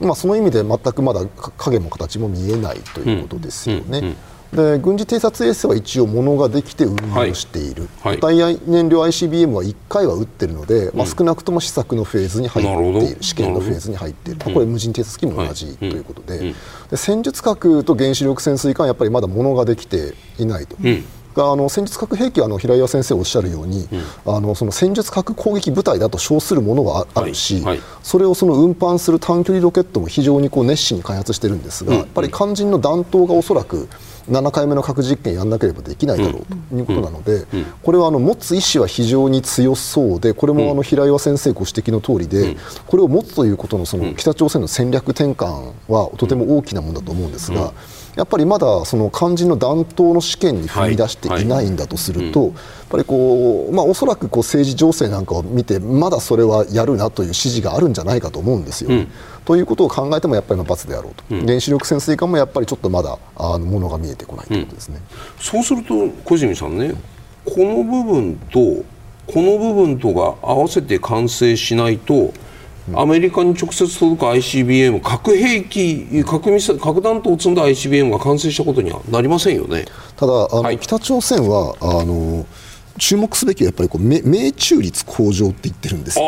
[0.00, 1.24] まあ、その意味で全くまだ
[1.56, 4.14] 影も形も見えないということですよね。
[4.52, 8.18] で軍事偵察衛星は一応、ものができて運用している、はい。
[8.20, 16.54] はい、燃料 ICBM は1回は撃っているので、うん、まあ、少なくとも試作のフェーズに入っている、試験のフェーズに入っている、これ、無人偵察機も同じということで、うん。
[16.90, 20.76] で戦術核と原子力潜水艦はやっぱりまだものができていないと。
[20.82, 21.04] うん。
[21.36, 23.88] あの戦術核兵器はあの平岩先生おっしゃるように、
[24.26, 27.64] うん、あのその戦術核攻撃部隊だと称するものがあるし、はい。
[27.64, 33.88] はい、それをその運搬する短距離ロケットも非常にこう熱心に開発しているんですが、うん、やっぱり肝心の弾頭がおそらく
[34.28, 37.46] 7回目の核実験やらなければできないだろうということなので、
[37.82, 47.72] これはあの持つ意思は非常に強そうでこれもあの平岩先生ご指摘の通りで、これを持つということのその北朝鮮の戦略転換はとても大きなものだと思うんですが。
[48.18, 52.52] やっぱりまだその肝心の弾頭の試験に踏み出していないんだとすると、やっ
[52.88, 58.90] ぱりこう、まあ、おそらくこう政治情勢なんかを見てまだそれはやるなという指示があるんじゃないかと思うんですよ。
[58.90, 59.08] うん、
[59.44, 66.94] ということを考えてもやっぱり罰であろうと、うん、原子力潜水艦もやっぱりちょっとまだあのものが見えてこないということですね、うん、そうすると小泉さんね
[67.44, 68.58] この部分と
[69.28, 72.32] この部分とが合わせて完成しないと
[72.94, 79.84] アメリカに直接届く ICBM 核兵器核ミサ核弾頭を積んだ ICBM が完成したことにはなりませんよね。
[80.16, 80.78] ただあの、はい。
[80.78, 82.46] 北朝鮮はあの
[82.98, 86.24] 注目すべきはやっぱりこう命命中率向上って言ってるんですよ。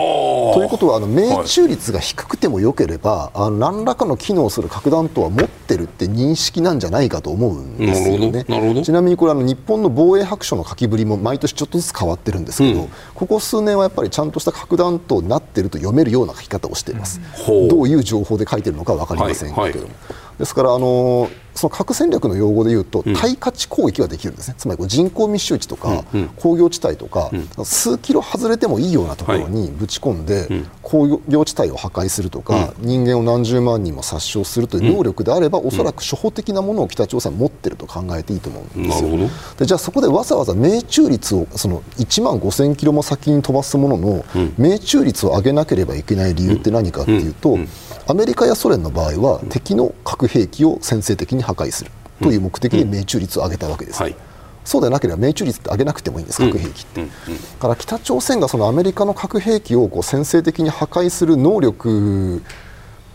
[0.54, 8.44] ということはあの命中率が低くてもよければ、あの何らかの機能する核弾頭は持ってるって認識なんじゃないかと思うんですよね。
[8.82, 17.20] ちなみにこれあの日本の防衛白書の書きぶりも毎年ちょっとずつ変わってるんですけど、うんここ数年はやっぱりちゃんとした核弾頭になってると読めるような書き方をしています。
[17.34, 19.62] ほうどういう情報で書いてるのかは分かりませんけども。
[19.62, 19.90] はいはい
[20.40, 26.02] ですから、あのその核戦略の用語でいうと、対価値攻撃ができるんですね、つまりこう人口密集地とか、
[26.36, 27.30] 工業地帯とか、
[27.62, 30.48] 数キロ外れてもいいようなところにぶち込んで、
[30.80, 39.10] 工業地帯を破壊するとか、人間を何十万人も殺傷するという能力であれば、おそらく初歩的なものを北朝鮮は持ってると考えていいと思うんですよ。
[39.58, 44.24] でじゃあそこでわざわざ命中率をその1万5000キロも先に飛ばすものの、
[44.56, 47.58] 命中率を上げなければいけない理由って何かっていうと、
[48.06, 51.90] アメリカやソ連の場合は敵の核兵器を先制的に破壊する
[52.22, 54.02] という目的で命中率を上げたわけです。
[54.02, 54.16] はい。
[54.64, 57.02] そうでなければ命中率って上げなくてもいいんです、核兵器って。
[57.02, 57.08] だ
[57.60, 62.42] から北朝鮮がそのアメリカの核兵器をこう先制的に破壊する能力、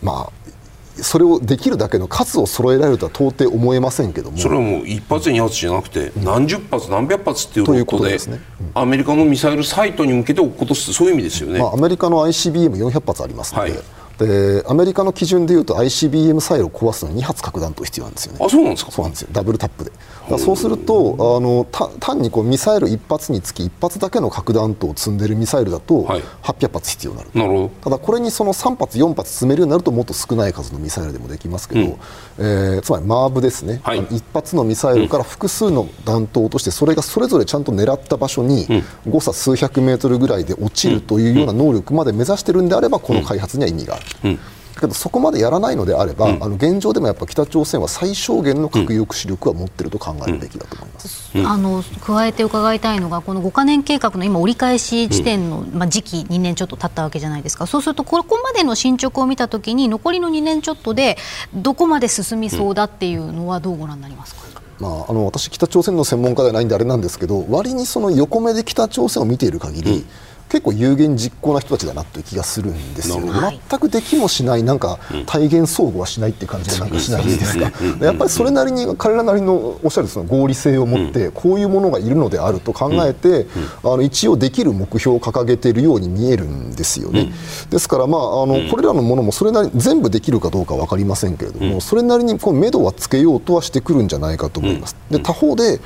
[0.02, 4.38] まあ、それをできるだけの数を揃えられるとは到底思えませんけども。
[4.38, 8.40] それはもう一発二発じゃなくて、何十発何百発っていうこでこととですね。
[8.74, 13.80] アメリカのミサイルサイトに向けて落っことすそういう意味ですよね、まあ、アメリカの ICBM400 発ありますので,、はい
[14.18, 18.38] でアメリカの基準でいうと ICBM サイロを壊すのに2発核弾頭必要なんですよね。
[18.42, 18.90] あそうなんですか？
[18.90, 19.28] そうなんですよ。
[19.32, 19.92] ダブルタップで
[20.38, 26.22] そうするとあのた単にこうミサイル1発につき1発だけの核弾頭を積んでるミサイルだとはい。
[26.42, 31.98] 800発必要になる、なるほただこれにその3発4発積めるようになるともっと少ない数のミサイルでもできますけど、
[32.38, 33.98] えーつまりマーブですね、はい。
[33.98, 38.66] あの1発のミサイルから複数の弾頭を落としてそれがそれぞれちゃんと狙った場所に
[39.08, 44.04] 誤差数百メートルぐらいで落ちるというような能力まで目指してるんであればこの開発には意味がある。
[44.34, 44.40] だ
[44.80, 51.32] けどそこまでやらないのであれば、あの現状でもやっぱ北朝鮮は最小限の核抑止力は持っていると考えるべきだと思います。
[51.44, 57.66] あの加えて伺いたいのがこの5か年計画の今折り返し地点の、まあ、時期2年ちょっと経ったわけじゃないですか。
[57.66, 61.16] そうするとここまでの進捗を見たときに残りの2年ちょっとで
[61.54, 64.42] どこまで進みそうだっていうのはどうご覧になりますか、
[64.78, 70.06] まあ、あの私、北朝鮮の専門家ではないんであれなんですけど割にその横目で北朝鮮を見ている限り、
[70.48, 73.60] 結構有言実行な人たちだなという気がするんですよ、なるほど。
[73.68, 83.46] 全くできもしない、なんか体現相互はしないって感じでなんかしないですか、 やっぱりそれなりに彼らなりのおっしゃるその合理性を持って、こういうものがいるのであると考えて、
[83.82, 87.32] あの一応できる目標を掲げているように見えるんですよね。
[87.70, 94.96] ですから、まあ、あのこれらのものもそれなりに全部できるかどうか分かりませんけれども、それなりにこう目処はつけようとはしてくるんじゃないかと思います。
[95.10, 95.80] で他方で、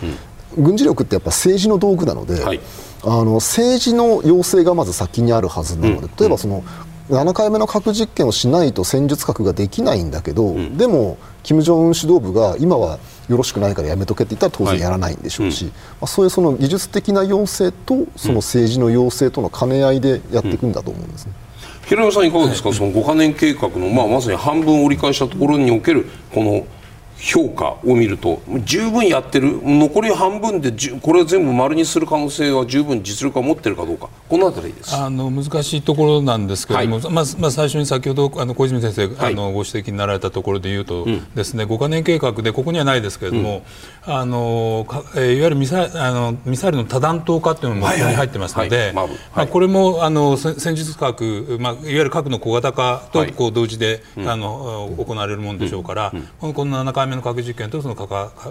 [0.57, 2.61] 軍事力ってやっぱ政治の道具なので、はい。
[3.03, 6.63] あの政治の要請がまず先にあるはずなので、例えばその
[7.09, 21.33] 7回目の核実験をしないと戦術核ができないんだけど、でも金正恩指導部が今はよろしくないからやめとけって言ったら当然やらないんでしょうし、まあ、そういうその技術的な要請とその政治の要請との兼ね合いでやっていくんだと思うんですね。
[21.87, 26.65] 平山さんいかがですか、その5か年計画の、まあ、まさに半分折り返したところにおけるこの
[27.21, 29.61] 評価を見ると十分やってる。
[29.63, 34.09] 残り半分でこれを全部丸にする可能性は十分実力を持ってるかどうか。
[34.29, 34.95] このあたりです。
[34.97, 37.11] あの難しいところなんですけれども、はい。
[37.13, 39.33] まずまず最初に先ほどあの小泉先生、はい。
[39.33, 43.63] あのご指摘になられたところで言うと、ですね5か年計画でここにはないですけれども、
[44.05, 48.95] あのかえーいわゆるミサイあのミサイルの多弾頭化というのもはいはい入ってますので、
[49.51, 53.33] これもあのせ戦術核、まあ、いわゆる核の小型化とはい。
[53.33, 57.97] こう同時で、あの行われるものでしょうから、このこの7回目の核実験とその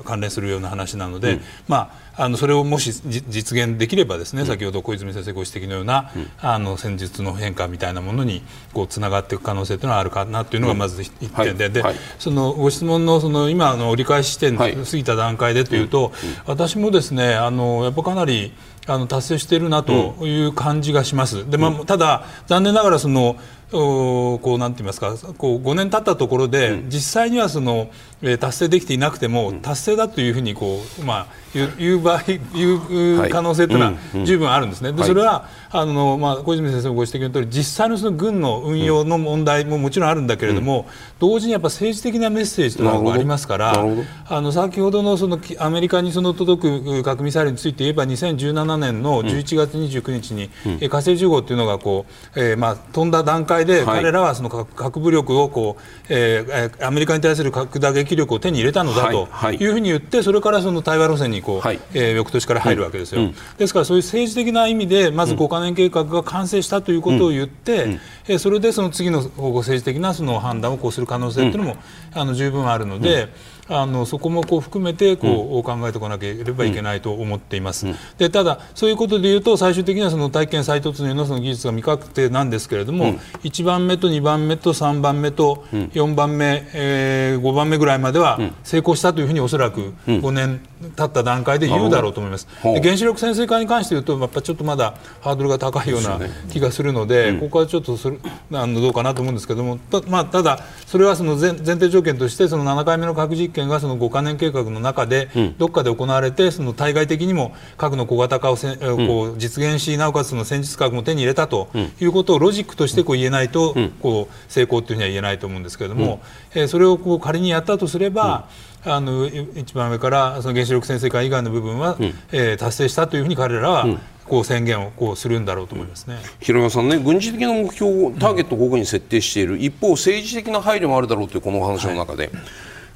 [0.05, 8.43] 関連するような話なので、まあ、あのそれをもしじ実現できればですね、先ほど小泉先生ご指摘のような、あの戦術の変化みたいなものに
[8.73, 11.73] こうつながっていく可能性というのはあるかなというのがまず一点で,、はい。
[11.73, 11.95] ではい。
[12.17, 14.75] そのご質問のその今の折り返し地点はい。
[14.75, 16.11] 過ぎた段階でというと、
[16.45, 18.53] 私もですねあのやっぱかなり
[18.87, 21.49] あの達成しているなという感じがします。
[21.49, 23.35] でまあ、ただ残念ながらそのお
[23.71, 27.89] こうなんて言いますかこう5年経ったところで、実際にはその、
[28.21, 33.29] えー達成できていなくても、達成だというふうにこう、まあ、言う場合言うはい。
[33.29, 33.93] 可能性というのは
[34.25, 34.91] 十分あるんですね。
[34.91, 35.07] ではい。
[35.07, 40.87] それはあの、まあ、小泉先生もご指摘の通り実際のその軍の運用の問題ももちろんあるんだけれども、
[41.19, 43.85] 同時にやっぱ政治的なメッセージというのがありますから
[44.27, 52.05] あの先ほどのそのきアメリカにその届く核ミサイルについて言えば2017年の11月29日に、うん、火星10号というのがこ
[52.35, 59.65] う、えーまあ、飛んだ段階で、はい、彼らはその核武力をこう、えー、アメリカに対する核打撃力を手に入れたのだとい。
[59.65, 67.91] うふうに言って、それからその対話路線にこう、はい、えー、翌年から入るわけですよ、うん、ですからそういう政治的な意味でまず5か年計画が完成したということを言って、うん、
[68.27, 71.77] えー、それでその次の政治的なその判断をこうする可能性というのも、
[72.13, 73.29] あの十分あるので。
[73.69, 77.85] あのそこもこう含めてこう、考えておかなければいけないと思っています。
[78.17, 83.11] でただそういうことでいうと最終的にはその体験再突入のその技術が未確定なんですけれども、うん、
[83.43, 90.61] 1番目と2番目と3番目と4番目、えー、5番目ぐらいまでは成功したというふうにおそらく5年
[90.95, 92.47] 経った段階で言うだろうと思います。
[92.63, 96.19] で原子力潜水艦に関して言うとやっぱちょっとまだハードルが高いような
[96.51, 98.17] 気がするので、ここはちょっとそれ
[98.53, 116.21] あのどうかなと思うんですけどもた,、まあ、ただそれはその前前提条件としてその7回目の核実験験がその5か年計画の中でどっかで行われてその対外的にも核の小型化をせ、こう実現しなおかつその戦術核も手に入れたということをロジックとしてこう言えないとこう成功というふうには言えないと思うんですけれども、
[116.53, 118.47] えそれをこう仮にやったとすれば、
[118.85, 121.97] あの一番上からその原子力潜水艦以外の部分は、
[122.31, 123.87] え達成したというふうに彼らは、
[124.29, 132.31] こう宣言をこうするんだろうと思いますね、広山さんね、軍事的な目標をターゲットをここに設定している、一方、政治的な配慮もあるだろうというこのお話の中で、はい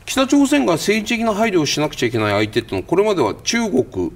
[0.06, 4.12] 北朝鮮が政治的な配慮をしなくちゃいけない相手っていうのはこれまでは中国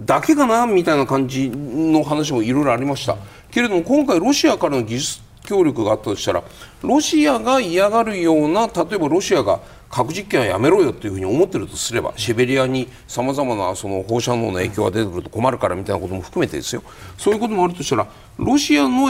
[0.00, 3.16] だけかなみたいな感じの話もいろいろありました。
[3.50, 6.42] けれども今回ロシアからの技術協力があったとしたら
[6.82, 16.82] ロシアが嫌がるような例えばロシアが核実験はやめろよというふうに思っているとすればシベリアにさまざまなその放射能の影響が出てくると困るからみたいなことも含めてですよ。
[17.16, 18.06] そういうこともあるとしたら
[18.36, 19.08] ロシアの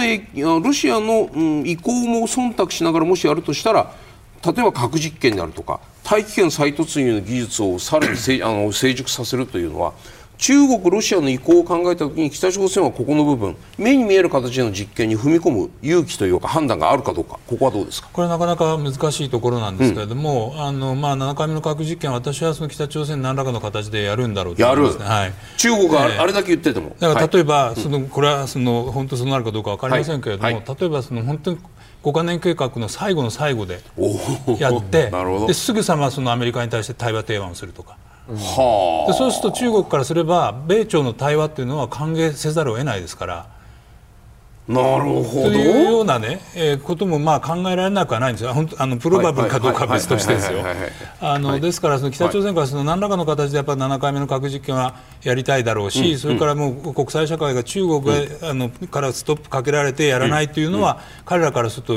[0.60, 3.92] ロシアの、うん、意向も忖度しながらもしやるとしたら
[4.44, 9.92] 例えば核実験であるとか大気圏再突入の技術をさらにあの成熟させるというのは
[10.38, 18.08] 中国、ロシアの意向を考えたときに北朝鮮はここの部分目に見える形での実験に踏み込む勇気というか判断があるかどうかここはどうですか？
[18.12, 30.54] これなかなか難しいところなんですけれども、うん、あのまあ、7回目の核実験私はその北朝鮮何らかの形でやるんだろうと思います、ね、はい、中国があれだけ言ってても、だから例えば、はい、そのこれはその本当そうなるかどうか分かりませんけれども、はい。
[30.54, 31.58] はい、例えばその本当に
[32.04, 33.80] 5か年計画の最後の最後で
[34.60, 35.10] やって
[35.48, 37.96] ですぐさまそのアメリカに対して対話提案をするとか。
[38.36, 43.58] はでそうすると中国からすれば米朝の対話っていうのは歓迎せざるを得ないですから。
[44.68, 45.50] なるほど。
[45.50, 48.52] というようなね、えー、こともまあ考えられなくはないんですよ。
[48.52, 50.62] 本当あのプロバブルかどうかは別としてですよ。
[51.22, 61.94] あのですからその北朝鮮からその何らかの形でやっぱり7回目の核実験はやりたいだろうし、うん、それからもう国際社会が中国が、あのからストップかけられてやらないというのは、彼らからすると。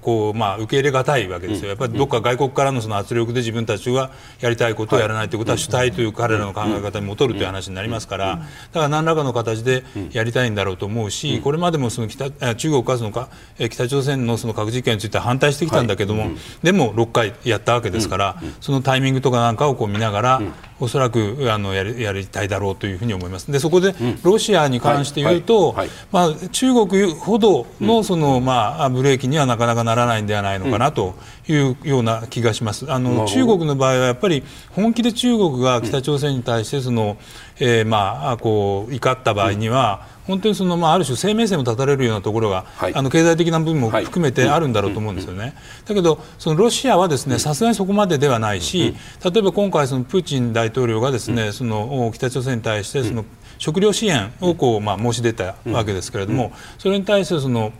[0.00, 4.10] こうまあ、受け入れがたいわけですよ、やっぱりどっか外国からのその圧力で自分たちが
[4.40, 8.36] やりたいことをやらないということは主体という彼らの考え方に戻るという話になりますから、だ
[8.72, 13.28] から何らかの形でやりたいんだろうと思うし、これまでもその北中国はそのか
[13.70, 16.30] 北朝鮮のその核実験について反対してきたんだけども、
[16.62, 20.42] でも6回やったわけですから、そのタイミングとかなんかをこう見ながら、
[20.80, 23.50] おそらくあのやりやりたいだろうというふうに思います。
[23.50, 25.74] でそこでロシアに関して言うと、
[26.12, 31.14] まあ、中国ほどのその、まあ、ブレーキにはなかなかならないんではないのかなと
[31.46, 31.58] い。
[31.58, 32.90] うような気がします。
[32.90, 37.16] あの中国の場合はやっぱり本気で中国が北朝鮮に対してその、
[37.58, 45.54] えー、まあこう怒った場合には、本当にその、まあ、ある種生命線を断たれるようなところが、はい、あの経済的な部分も含めてあるんだろうと思うんですよね。
[45.86, 53.24] だけどそのロシアはですねさすがにそこまでではないし例えば今回そのプーチン大統領がですねその北朝鮮に対してその
[53.56, 57.72] 食料支援をこう、まあ、申し出たわけですけれどもそれに対してその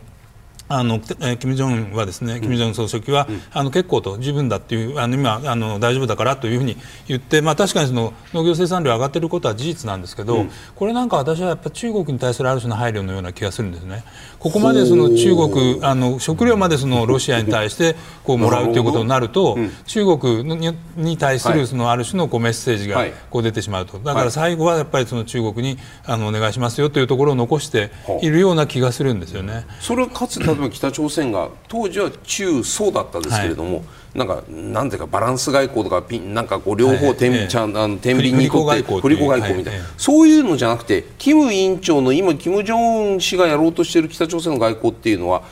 [0.68, 14.04] あの金正恩はですね、金正恩総書記は、うん、あの結構と十分だというあの今あの大丈夫だからというふうに言って、まあ確かにその農業生産量上がっていることは事実なんですけど、うん、これなんか私はやっぱ中国に対するある種の配慮のような気がするんですね。
[14.38, 27.90] ここまでその中国あの食料までそのロシアに対してこうもらうということになると、うん、中国にに対するそのある種のこうメッセージがこう出てしまうと、だから最後はやっぱりその中国にあのお願いしますよというところを残して
[28.22, 29.66] いるような気がするんですよね。
[29.80, 33.82] それはかつてば北朝鮮が当時は中ソだったんですけれども、は
[34.14, 45.42] い、なんかなんていうかバランス外交とかピンなんかこう両方天、はい、ちゃんあの天秤にとって振り子外交みたいな、はい、そういうのじゃなくて金委員長の今金正恩氏がやろうとしている北朝鮮の外交っていうのは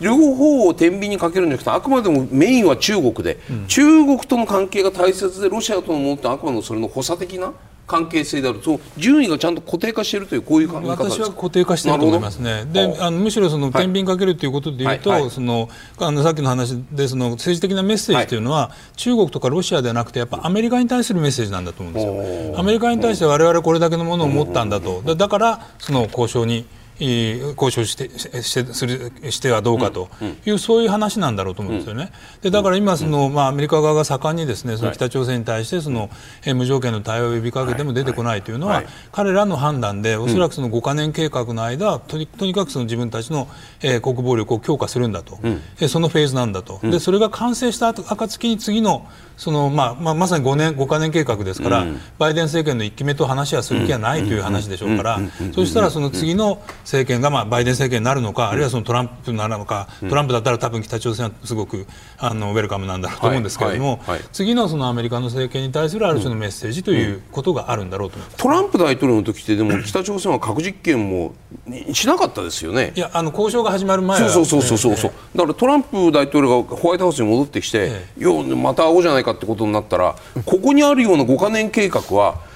[0.00, 7.52] 両方を天秤にかけるんじゃなくてあくまでもメインは中国で、うん、中国との関係が大切でロシアとのものってあくまでもそれの補佐的な
[7.86, 8.60] 関係性である。
[8.60, 12.64] と順位がちゃんと固定化しているというこういう考え方私は固定化していると思いますね。
[12.72, 15.20] であのむしろその天秤かけるということでいうと、はい。
[15.22, 15.68] はい、その
[15.98, 22.58] あのさっきの話でその政治的なメッセージというのは、はい、中国とかロシアではなくてやっぱアメリカに対するメッセージなんだと思うんですよ。
[22.58, 25.02] アメリカに対して我々これだけのものを持ったんだと。
[25.14, 26.66] だからその交渉に
[26.98, 28.10] 交渉して
[28.42, 30.08] してするしてはどうかと。
[30.46, 32.12] いう、そういう話なんだろうと思うんですよね。
[32.42, 36.10] でだから今その、まあ、アメリカ側が盛んにですねその北朝鮮に対してその、
[36.54, 43.48] 無条件の対応を呼びかけても出てこないというのは、彼らの判断でおそらくその5か年計画の間とにとにかくその自分たちの、
[43.82, 51.86] えー、国防力を強化するんだと、うん、そのフェーズなんだと、でそれが完成した暁に次のその、まあまあ、まさに5年5か年計画ですから、
[52.18, 55.20] バイデン政権の1期目と話はする気はないという話でしょうから、
[55.54, 61.86] そしたらその次の政権が、まあ、バイデン政権になるのか、あるいはそのトランプになるのか、トランプだったら多分北朝鮮はすごく
[62.18, 71.34] あのウェルカムなんだろうと思うんですけれども、はいはい、次のそのアメリカの政権に対するある種のメッセージということがあるんだろうと思います、トランプ大統領の時ってでも北朝鮮は核実験も
[71.92, 72.92] しなかったですよね。
[72.94, 82.51] いやあの交渉が始まる前は、そうそうそうそうそう、だからトランプ大統領がホワイトハウスに戻ってきて、ええ、よまた会おうじゃないかってことになったら、ここにあるような5か年計画は。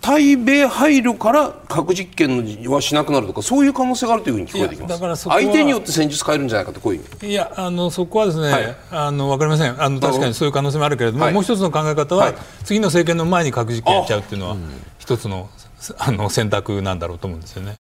[0.00, 5.24] 対米配慮から核実験はしなくなるとかそういう可能性があるというふうに聞こえてきます。
[5.24, 9.82] 相手によって戦術変えるんじゃないかとこういういやあのそこはですね、はい、あの分かりません。
[9.82, 12.34] あの確かにそういう可能性もあるけれども、はい、もう一つの考え方は、はい、
[12.64, 14.56] 次の政権の前に核実験やっちゃうっていうのは
[14.98, 15.50] 一つの
[15.98, 17.74] あの選択なんだろうと思うんですよね。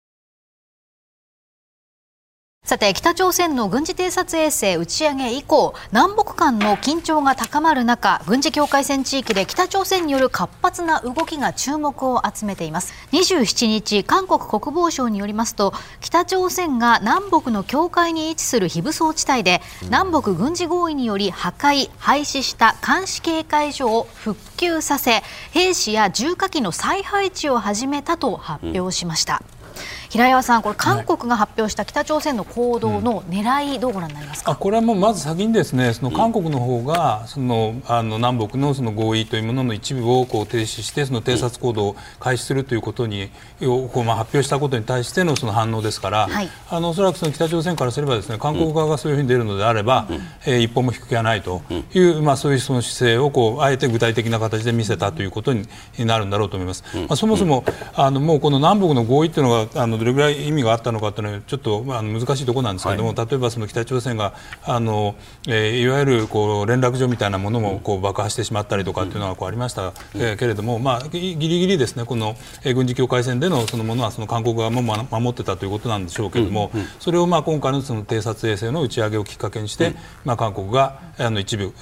[2.68, 12.91] さて北朝鮮の軍事偵察衛星打ち上げ以降南北間の緊張が高まる中軍事境界線地域で北朝鮮による活発な動きが注目を集めています。
[13.13, 29.57] 27日韓国国防省によりますと北朝鮮が南北の境界に位置する非武装地帯で南北軍事合意により破壊廃止した監視警戒所を復旧させ兵士や重火器の再配置を始めたと発表しました、うん
[30.10, 43.30] 平岩さん、これ韓国が発表した北朝鮮の行動の狙い、どうご覧になりますか、あこれはもうまず先にですねその韓国の方がそのあの南北のその合意というものの一部をこう停止してその偵察行動を開始するということに
[43.62, 51.62] をこうまあ発表したことに対してのその反応ですから、はい、あのおそらくその北朝鮮からすればですね韓国側がそういうふうに出るのであれば、うん、えー、一歩も引く気はないと
[51.93, 55.68] いう、まあ、そういうその姿勢をこうあえて具体的な形で見せたということに
[55.99, 56.84] なるんだろうと思います。
[56.95, 57.64] まあ、そもそも
[57.95, 64.34] あのもうこの南北の合意というのがあのどれぐらい意味があったのかというのはちょっと、まあ、難しいところなんですけれども、はい、例えばその北朝鮮が
[64.64, 65.16] あの、
[65.48, 79.95] えー、いわゆるこう連絡所みたいなものもこう爆破してしまったりとかっていうのがこうありました、えー、けれども、まあ、ぎりぎりですねこの、えー、軍事境界線でのそのものはその韓国側も守ってたということなんでしょうけれども、うんうん、それをまあ今回のその偵察衛星の打ち上げをきっかけにして、うん、
[80.26, 81.74] まあ、韓国があの一部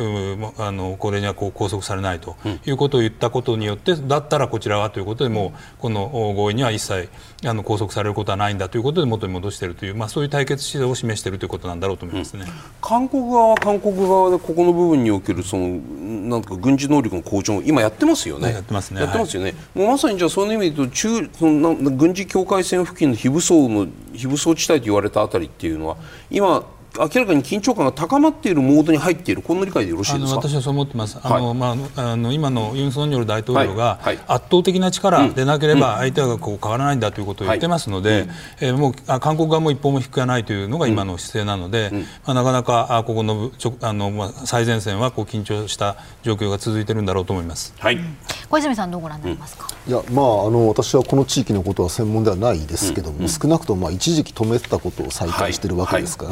[0.58, 2.36] あのこれにはこう拘束されないと
[2.66, 7.10] いうことを言ったことによってだったらこちらはということでもうこの合意には一切
[7.48, 15.68] あの拘束されることはないんだということで元に戻しているという、まあ、そういう対決姿勢を示しているということなんだろうと思いますね、うん、韓国側は韓国側でここの部分におけるその
[16.26, 18.52] なんか軍事能力の向上今やってますよね。
[18.52, 19.02] やってますね。
[19.02, 19.52] やってますよね。
[19.52, 25.98] はい、もうまさにじゃあそういう意味で言うと中その軍事境界線付近の非武装の非武装地帯と言われたあたりっていうのは
[26.30, 26.64] 今
[26.98, 30.38] 明らかに緊張感が高まっているモードに入っているこんな理解でよろしいですか？
[30.38, 38.28] 私はそう思ってます、あのまあ、あの今のユン・ソンニョル大統領が圧倒的な力でなければ相手がこう変わらないんだということを言ってますので、
[38.62, 41.92] えー、もう韓国側も一歩も引くないというのが今の姿勢なので、
[42.26, 48.00] まあ、なかなかここのちょあの、まあ、最前線はこう緊張した状況が続いているんだろうと思います、はい、
[48.50, 56.32] 小泉さんどうご覧になりますか、いやまあ、あの私はこの地域のことは専門ではないですけども、少なくともまあ一時期止めてたことを再開しているわけですから、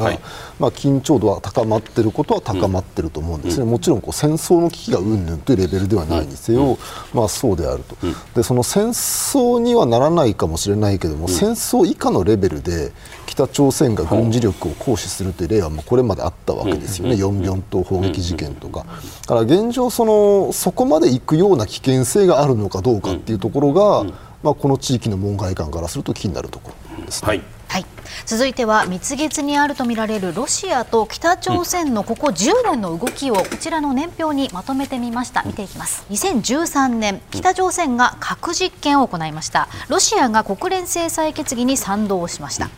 [0.59, 6.77] まあ、緊張度は高まっていることは高まっていると思うんですね、うん、もちろんこう戦争の危機がうんぬんというレベルではないにせよ、うん、
[7.13, 12.91] まあ、そうであると、うん、でその戦争にはならないかもしれないけども、戦争以下のレベルで
[13.33, 18.85] 北朝鮮が軍事力を行使するという例はもうこれまであったわけですよね、ヨンビョン島砲撃事件とか。
[19.21, 24.03] だから現状その、そこまで行くような危険性があるのかどうかっていうところが、
[24.43, 27.27] まあ、この地域の門外漢からすると気になるところですね。
[27.27, 27.47] はいはい、
[28.25, 35.43] 続いては蜜月にあるとみられるロシアと北朝鮮のここ10年の動きをこちらの年表にまとめてみました。
[35.43, 36.05] 見ていきます。
[36.09, 39.67] 2013年北朝鮮が核実験を行いました。
[39.89, 42.69] ロシアが国連制裁決議に賛同しました。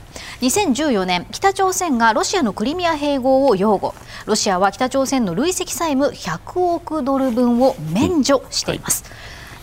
[0.41, 3.93] 2014年北朝鮮がロシアのクリミア併合を擁護。
[4.25, 9.03] ロシアは北朝鮮の累積債務100億ドル分を免除しています、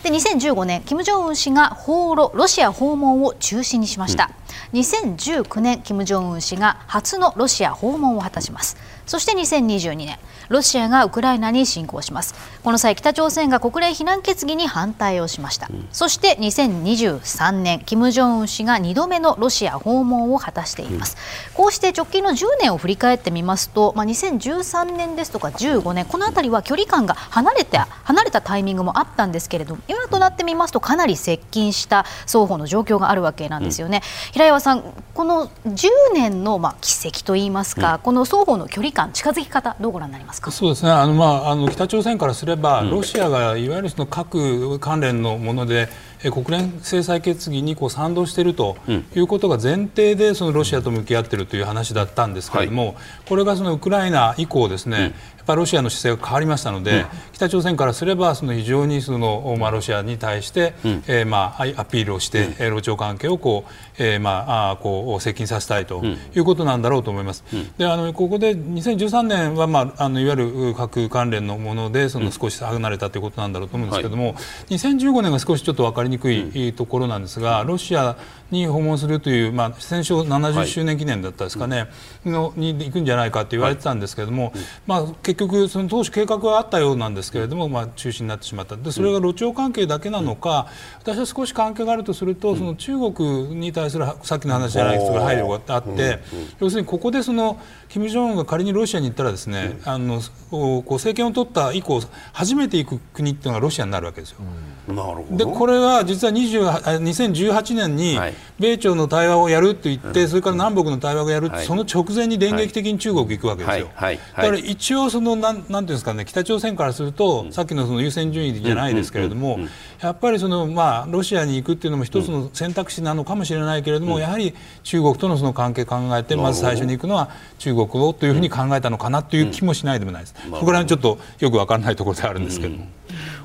[0.03, 4.31] で2015年、金正恩氏が訪ロロシア訪問を中止にしました、
[4.73, 8.75] うん、2019年、金正恩氏が初のロシア訪問を果たします。
[9.05, 10.19] そして2022年
[10.53, 12.33] ロシアがウクライナに侵攻します。
[12.63, 21.17] この際北朝鮮が国連非難決議に反対をしました、うん、そして2023年金正恩氏が2度目のロシア訪問を果たしています、
[21.49, 34.83] うん、こうして直近の10年を振り返ってみますと、まあ、2013年ですとか15年この辺りは距離感が離れた離れたタイミングもあったんですけれども今となってみますとかなり接近した双方の状況があるわけなんですよね、うん、平岩さん
[35.13, 40.42] この10年のまあ奇跡といいますか、この双方の距離感近づき方どうご覧になりますか？
[40.51, 40.91] そうですね。
[40.91, 45.89] あの、まあ、あの北朝鮮からすれば、ロシアがいわゆるその核関連のもので
[46.31, 48.77] 国連制裁決議にこう賛同していると
[49.15, 52.95] いうことが前提でそのロシアと向き合っているという話だったんですけれども、
[53.27, 66.03] これがそのウクライナ以降ですね、っぱロシアの姿勢が変わりましたので、うん、北朝鮮からすればその非常にその、まあ、ロシアに対して、うん、えー、まあ、アピールをして、うん、露朝関係をこう、えー、まあ、あこう接近させたいと
[66.35, 67.43] いうことなんだろうと思います。
[67.77, 74.31] であのここで2013年は、まあ、あのいわゆる核関連のものでその少し離れたということなんだろうと思うんですけれども、は
[74.69, 78.17] い、2015年が少しちょっと分かりにくいところなんですがロシア
[78.53, 81.87] に訪問するという、まあ、戦勝70周年記念だったですかね、は
[82.25, 84.53] い、のに行くんじゃないかと言われてたんですけれども、はい、
[84.87, 88.75] まあ、結局、その当初計画はあったようなんですけれども、まあ、中止になってしまった。
[88.75, 90.67] でそれが露朝関係だけなのか、
[90.99, 96.19] 私は少し関係があるとするとその中国に対するさっきの話じゃないですが配慮があって、
[96.59, 97.59] 要するにここでその
[97.93, 100.19] 金正恩が仮にロシアに行ったらですね、あの
[100.49, 104.39] こう政権を取った以降初めて行く国っていうのがロシアになるわけですよ。
[104.87, 105.37] なるほど。
[105.37, 108.17] でこれは実は2018年に
[108.57, 113.89] 米朝の対話をやると言って、それから南北の対話をやる、その直前に電撃的に中国行くわけですよ。
[113.95, 119.59] だから一応そのなんなんていうんですかね北朝鮮からすると、さっきのその優先順位じゃないですけれども、
[120.03, 130.35] やっぱりそのまあロシアに行くっていうのも一つの選択肢なのかもしれないけれども、やはり中国とのその関係考えてまず最初に行くのは中国をというふうに考えたのかなという気もしないでもないです。
[130.43, 132.85] そこら辺ちょっとよくわからないところであるんですけども。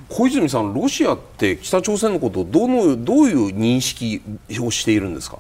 [0.09, 4.23] 小泉さん、ロシアって北朝鮮のことをどのどういう認識
[4.61, 5.39] をしているんですか？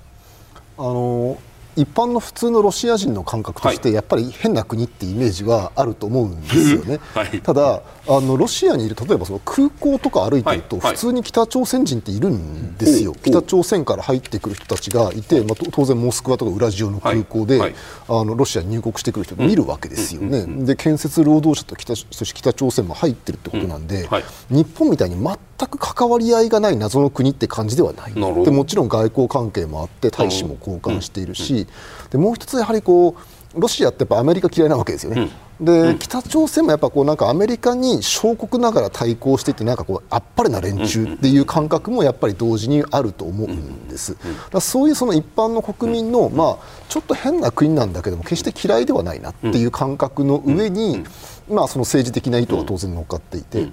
[0.79, 1.39] あの
[1.75, 6.99] 一般の普通のロシア人の感覚として、やっぱり変な国ってイメージはあると思うんですよね。
[7.15, 17.75] はい、ただあのロシアにいる例えばその空港とか歩いてると、普通に北朝鮮人っているんですよ、北朝鮮から入ってくる人たちがいて、まあ、当然モスクワとかウラジオの空港で、
[18.09, 24.09] あのロシアに入国してくる人見るわけですよね、で建設労働者と北そして北朝鮮も入ってるってことなんで、
[24.49, 28.15] 日本みたいに全く関わり合いがない謎の国って感じではない。
[28.15, 31.67] でもちろん外交関係もあって大使も交換しているし、
[32.11, 35.31] でもう一つやはりこうロシアってやっぱアメリカ嫌いなわけですよね。
[35.61, 44.17] うん、で、うん、北朝鮮もやっぱこうなんかアメリカに小国ながら対抗していてなんかこうあっぱれな連中っていう感覚もやっぱり同時にあると思うんです。
[44.51, 51.05] だそういうその一般の国民のまあちょっと変な国なんだけども決して嫌いではないなっていう感覚の上に
[51.49, 53.69] まあその政治的な意図が当然乗っかっていて。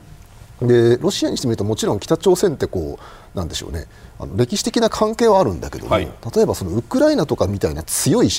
[0.61, 2.97] でロシアにしてみるともちろん北朝鮮ってこ
[3.33, 3.87] うなんでしょうね
[4.17, 8.29] あの歴史的な関係はあるんだけども、はい、例えばそのウクライナとかみたいな強い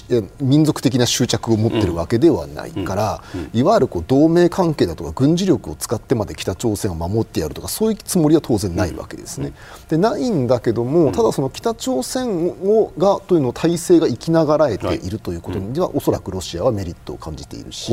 [0.41, 9.53] 民族的な執着を持っているわけではないから、うんうん、いわゆるこう同盟関係だとか軍事力を使ってまで北朝鮮を守ってやるとかそういうつもりは当然ないわけですね。
[9.89, 17.93] でないんだけどもただその北朝鮮をがというの体制が生きながらえているということには、はい、おそらくロシアはメリットを感じているし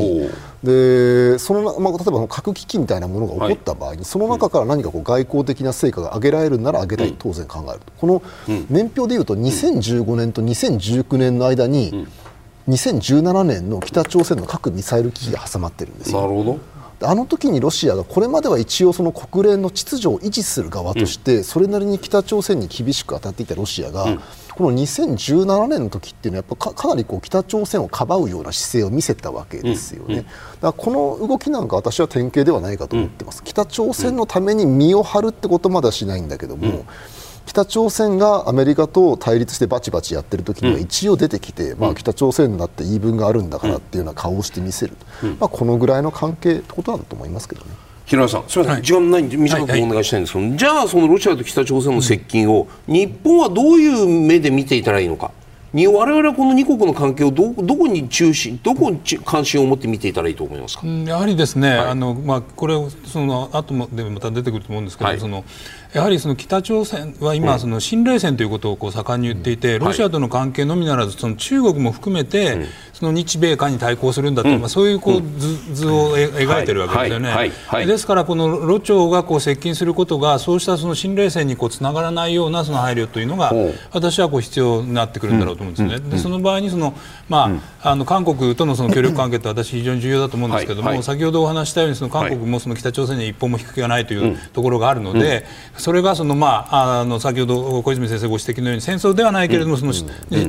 [0.62, 8.22] でその、まあ、例えば核危機みたいなものが起こった場合に、はい、その中から何かこう外交的な成果が上げられるなら上げたいと当然考えるとこの
[8.70, 12.06] 年表でいうと2015年と2019年の間に
[12.68, 16.22] 2017年の北朝鮮の核・ミサイル危機が挟まってるんですよ。
[16.22, 24.06] なるほどあの時にロシアがこれまでは一応その国連の秩序を維持する側としてそれなりに北朝鮮に厳しく当たっていたロシアが
[24.54, 30.18] この2017年の時っていうのはやっぱかなりこう北朝鮮をかばうような姿勢を見せたわけですよね。
[30.18, 30.28] だか
[30.62, 33.42] らこの動きなんか私は典型ではないかと思ってます。
[33.42, 36.84] 北朝鮮のために身を張るってことまではしないんだけども。
[37.46, 47.70] 北朝鮮がアメリカと対立してバチバチやってる時には一応出てきて、うん、まあ、北朝鮮だって言い分があるんだからっていうような顔をして見せる、うん、まあ、このぐらいの関係ってことだと思いますけどね。
[48.06, 55.30] 平野さん、すみません、はい、時間ないんで短くお願いしたいんですけど、はいはい、じゃあ、そのロシアと北朝鮮の接近を、日本はどういう目で見ていたらいいのか。
[55.74, 62.76] に我々はこの2国の関係をどどこに中心どこに関心を持って見ていたらいいと思いますか、やはりですね、はい、あのまあ、これ
[63.06, 65.44] その後でまた出てくると思うんですけど、はい、その
[65.94, 77.52] やはりその北朝鮮は今、その新冷戦ということをこう盛んに言っていて、ロシアとの関係のみならず、その中国も含めて、その日米韓に対抗するんだと、まあ、そういうこう図図を描いてるわけですよね。
[77.86, 83.52] ですから、このロ朝がこう接近することが、そうしたその新冷戦にこうつながらないようなその配慮というのが、
[83.92, 86.94] 私はこう必要になってくるんだろうと思うんですね、でその場合にその、
[87.28, 87.50] ま
[87.82, 95.44] ああの韓国とのその協力関係って私、非常に重要だと思うんですけども、先ほどお話したようにその韓国もその北朝鮮に一歩も引く気がないというところがあるので、
[95.76, 99.92] それがその、まあ、あの先ほど小泉先生ご指摘のように戦争ではないけれどもその、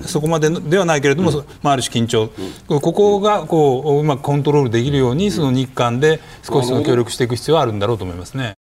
[0.03, 2.29] そこまでではないけれども、まあ、ある種緊張、
[2.67, 8.55] ここがこううまくコントロールできるようにその日韓で少しその協力していく必要はあるんだろうと思いますね。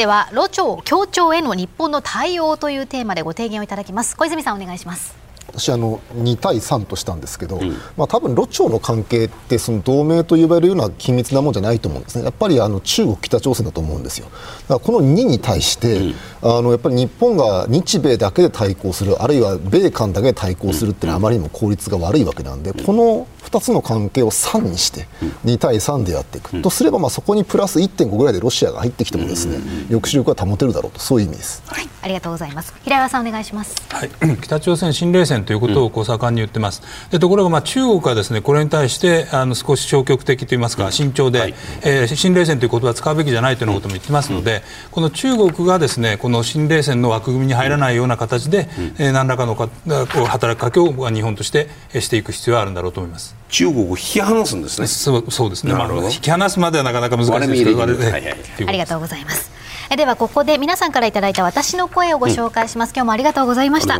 [0.00, 4.16] では、ロ朝協調への日本の対応というテーマでご提言をいただきます。
[4.16, 5.14] 小泉さんお願いします。
[5.48, 25.06] 私あの2対3としたんですけど、うん、まあ、多分、ロ朝の関係ってその同盟と呼ばれるような緊密なもんじゃないと思うんですね、やっぱりあの中国、北朝鮮だと思うんですよ、だからこの2に対して、うん、あのやっぱり日本が日米だけで対抗する、あるいは米韓だけで対抗するっていうのはあまりにも効率が悪いわけなんで、この2つの関係を3にして
[25.44, 31.00] 2対3でやっていく、とすればまあそこにプラス1.5ぐらいでロシアが入ってきてもですね、抑止力は保てるだろうと。
[31.00, 32.74] そういう意味です、はい、ありがとうございます。
[32.84, 34.10] 平岩さんお願いします、はい、
[34.42, 48.68] 北朝鮮新冷戦ということをこう盛んに言ってます、でところがまあ中国はですねこれに対してあの少し消極的といいますか慎重で、はい、えー、新冷戦という言葉を使うべきじゃないというようなことも言ってますので、この中国がですねこの新冷戦の枠組みに入らないような形で、
[48.98, 51.68] えー、何らかのかこう働きかけを日本として
[52.00, 53.29] していく必要はあるんだろうと思います。
[53.48, 54.86] 中国を引き離すんですね。
[54.86, 55.72] そうそうですね。
[55.72, 59.50] まあ、引き離すまではなかなか難しいですけど、はいはい、ありがとうございます。
[59.96, 63.98] ではここで皆さんからいただいた私の声をご紹介します、うん、今日もありがとうございました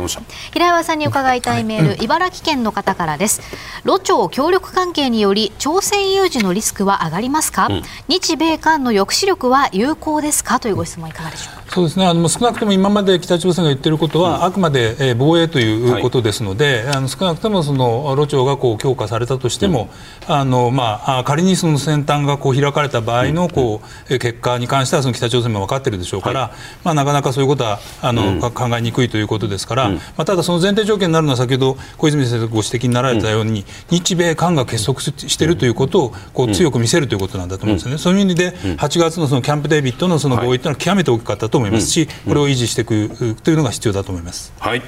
[0.53, 3.41] 平岩さんに伺いたいメール、はい、茨城県の方からです
[3.83, 12.05] ロ朝協力関係により朝鮮有事のリスクは上がりますか、うん、日米韓の抑止力は有効ですかというご質問いかがでしょうかそうですね。
[12.05, 19.89] あの少なくとも今まで北朝鮮が言っていることは、うん、あくまで、えー、防衛ということですので、はい、あの少なくともそのロ朝がこう強化されたとしても、
[20.27, 26.51] あのまあ、仮にその先端がこう開かれた場合のこう、結果に関してはその北朝鮮も分かっているでしょうから、はい、
[26.83, 44.51] まあ、なかなかそういうことはあの、うん、考えにくいということですから、うん、まあ、ただ、その前提条件になるのは先ほど小泉先生がご指摘になられたように、日米韓が結束しているということをこう強く見せるということなんだと思うんですよね、そういう意味で8月のそのキャンプ・デービッドのその合意というのは極めて大きかったと思いますし、これを維持していくというのが必要だと思います。
[44.59, 44.81] はい。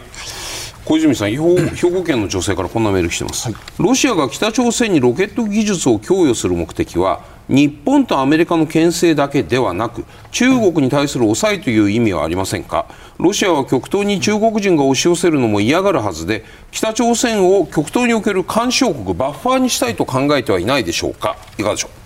[0.86, 12.88] 小泉さん兵庫県の女性からこんなメール来てます、はい、ロシアが北朝鮮にロケット技術を供与する目的は日本とアメリカの牽制だけではなく中国に対する抑えという意味はありませんか？
[13.18, 21.38] ロシアは極東に中国人が押し寄せるのも嫌がるはずで北朝鮮を極東における干渉国バッファーにしたいと考えてはいないでしょうか？
[21.58, 22.03] いかがでしょう？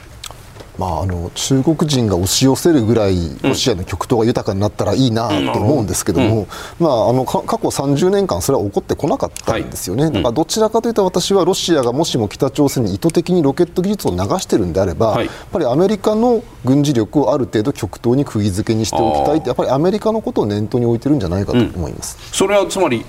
[0.77, 6.47] まあ、あの中国人が押し寄せるぐらいロシアの極東が豊かになったらいいなと思うんですけども、
[6.79, 22.17] まあ、あの過去30年間それは起こってこなかったんですよね、だからどちらかというと私はロシアがもしも北朝鮮に意図的にロケット技術を流しているんであれば、やっぱりアメリカの軍事力をある程度極東に釘付けにしておきたいってやっぱりアメリカのことを念頭に置いてるんじゃないかと思います。
[22.31, 23.05] それはつまり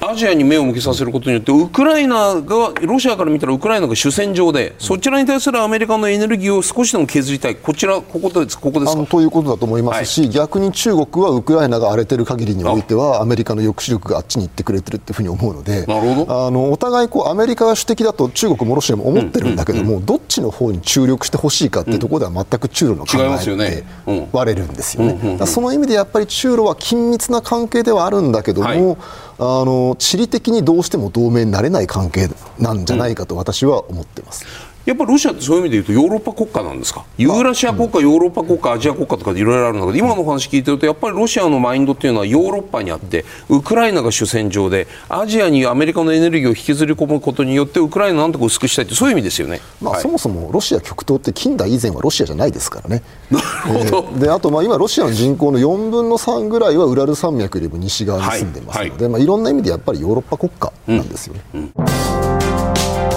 [0.00, 7.56] アジアに目を向けさせることによってウクライナがロシアから見たらウクライナが主戦場で、そちらに対するアメリカのエネルギーを少しでも削りたい。
[7.56, 9.06] こちらここですここですか？
[9.06, 16.46] ということだと思いますし、はい、逆に中国はウクライナが荒れてる限りにおいてはアメリカの抑止力があっちに行ってくれてるっていうふうに思うのでなるほど。
[16.46, 19.88] あのお互いこうアメリカが主的だと中国もロシアも思ってるんだけども、うん。
[19.88, 23.84] うんうん、どっちの方に注力してほしいかっていうところでは全く中ロの考えって
[24.32, 25.46] 割れるんですよね。
[25.46, 28.96] その意味でやっぱり中ロは緊密な関係ではあるんだけども、はい
[29.38, 32.28] あの地理的にどうしても同盟になれない関係
[32.58, 34.44] なんじゃないかと私は思ってます。
[34.44, 37.04] うんやっぱりロシアってそういう意味で言うとヨーロッパ国家なんですか？
[37.18, 53.02] ユーラシア国家、ヨーロッパ国家、アジア国家とかいろいろあるんだけど今の話聞いてるとやっぱりロシアのマインドっていうのはヨーロッパにあってウクライナが主戦場でアジアにアメリカのエネルギーを引きずり込むことによってウクライナなんとか薄くしたいってそういう意味ですよね、まあ、はい、そもそもロシア極東って近代以前はロシアじゃないですからね。
[53.30, 61.40] なるほど、えー、であとまあ今ロシアの人口の4分の3ぐらいはウラル山脈よりも西側に住んでますので、はいはい、まあ、いろんな意味でやっぱりヨーロッパ国家なんですよね。
[61.54, 61.60] うん。
[61.60, 63.15] うん